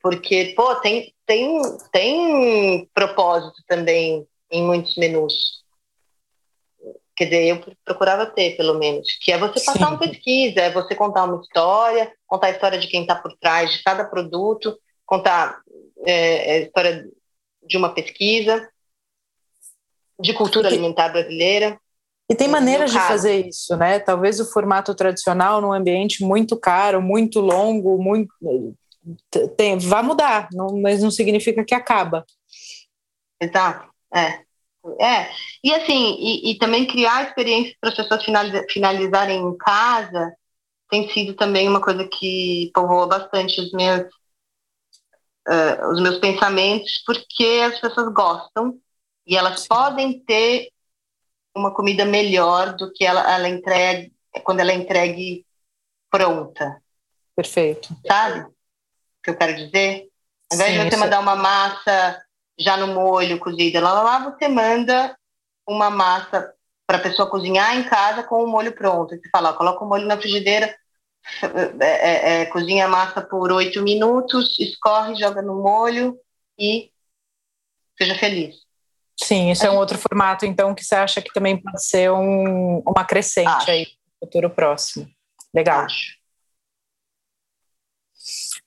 [0.00, 1.60] Porque, pô, tem, tem,
[1.92, 5.62] tem propósito também em muitos menus.
[7.16, 9.08] Quer dizer, eu procurava ter, pelo menos.
[9.20, 9.94] Que é você passar Sim.
[9.94, 13.72] uma pesquisa, é você contar uma história, contar a história de quem está por trás
[13.72, 15.60] de cada produto, contar
[16.06, 17.08] é, a história
[17.66, 18.68] de uma pesquisa,
[20.18, 21.78] de cultura alimentar brasileira.
[22.30, 23.98] E tem maneiras de fazer isso, né?
[23.98, 28.30] Talvez o formato tradicional num ambiente muito caro, muito longo, muito
[29.56, 32.26] tem, vai mudar, não, mas não significa que acaba.
[33.40, 34.46] Exato, é.
[35.00, 35.28] É,
[35.62, 38.24] e assim, e, e também criar experiências para as pessoas
[38.70, 40.34] finalizarem em casa
[40.88, 44.06] tem sido também uma coisa que povoa bastante os meus,
[45.46, 48.78] uh, os meus pensamentos, porque as pessoas gostam
[49.26, 50.70] e elas podem ter
[51.58, 54.12] uma comida melhor do que ela, ela entregue,
[54.44, 55.44] quando ela é entregue
[56.10, 56.82] pronta.
[57.34, 57.94] Perfeito.
[58.06, 58.52] Sabe o
[59.22, 60.08] que eu quero dizer?
[60.50, 62.22] Ao invés Sim, de você mandar uma massa
[62.58, 65.16] já no molho cozida, lá, lá, lá você manda
[65.66, 66.52] uma massa
[66.86, 69.10] para a pessoa cozinhar em casa com o molho pronto.
[69.10, 70.74] Você fala, ó, coloca o molho na frigideira,
[71.80, 76.18] é, é, é, cozinha a massa por oito minutos, escorre, joga no molho
[76.58, 76.90] e
[77.96, 78.67] seja feliz.
[79.20, 82.82] Sim, isso é um outro formato, então, que você acha que também pode ser um,
[82.86, 83.70] uma crescente Acho.
[83.70, 83.86] aí
[84.20, 85.08] no futuro próximo.
[85.52, 85.80] Legal.
[85.80, 86.18] Acho.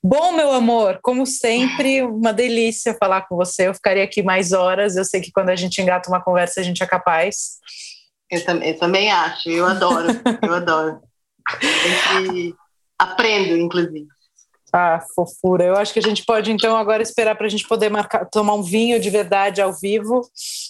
[0.04, 3.68] Bom, meu amor, como sempre, uma delícia falar com você.
[3.68, 4.95] Eu ficaria aqui mais horas.
[4.95, 7.60] Eu sei que quando a gente engata uma conversa, a gente é capaz.
[8.30, 10.08] Eu, tam eu também acho, eu adoro,
[10.41, 11.02] eu adoro.
[11.62, 12.56] Sempre
[12.97, 14.08] aprendo, inclusive.
[14.74, 15.65] Ah, fofura.
[15.65, 18.53] Eu acho que a gente pode, então, agora esperar para a gente poder marcar, tomar
[18.53, 20.22] um vinho de verdade ao vivo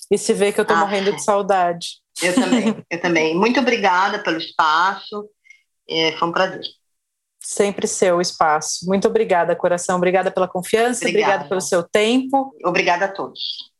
[0.09, 2.01] e se ver que eu estou ah, morrendo de saudade.
[2.21, 3.35] Eu também, eu também.
[3.35, 5.29] Muito obrigada pelo espaço.
[5.89, 6.61] É, foi um prazer.
[7.39, 8.85] Sempre seu espaço.
[8.87, 9.97] Muito obrigada, coração.
[9.97, 12.55] Obrigada pela confiança, obrigada, obrigada pelo seu tempo.
[12.63, 13.70] Obrigada a todos.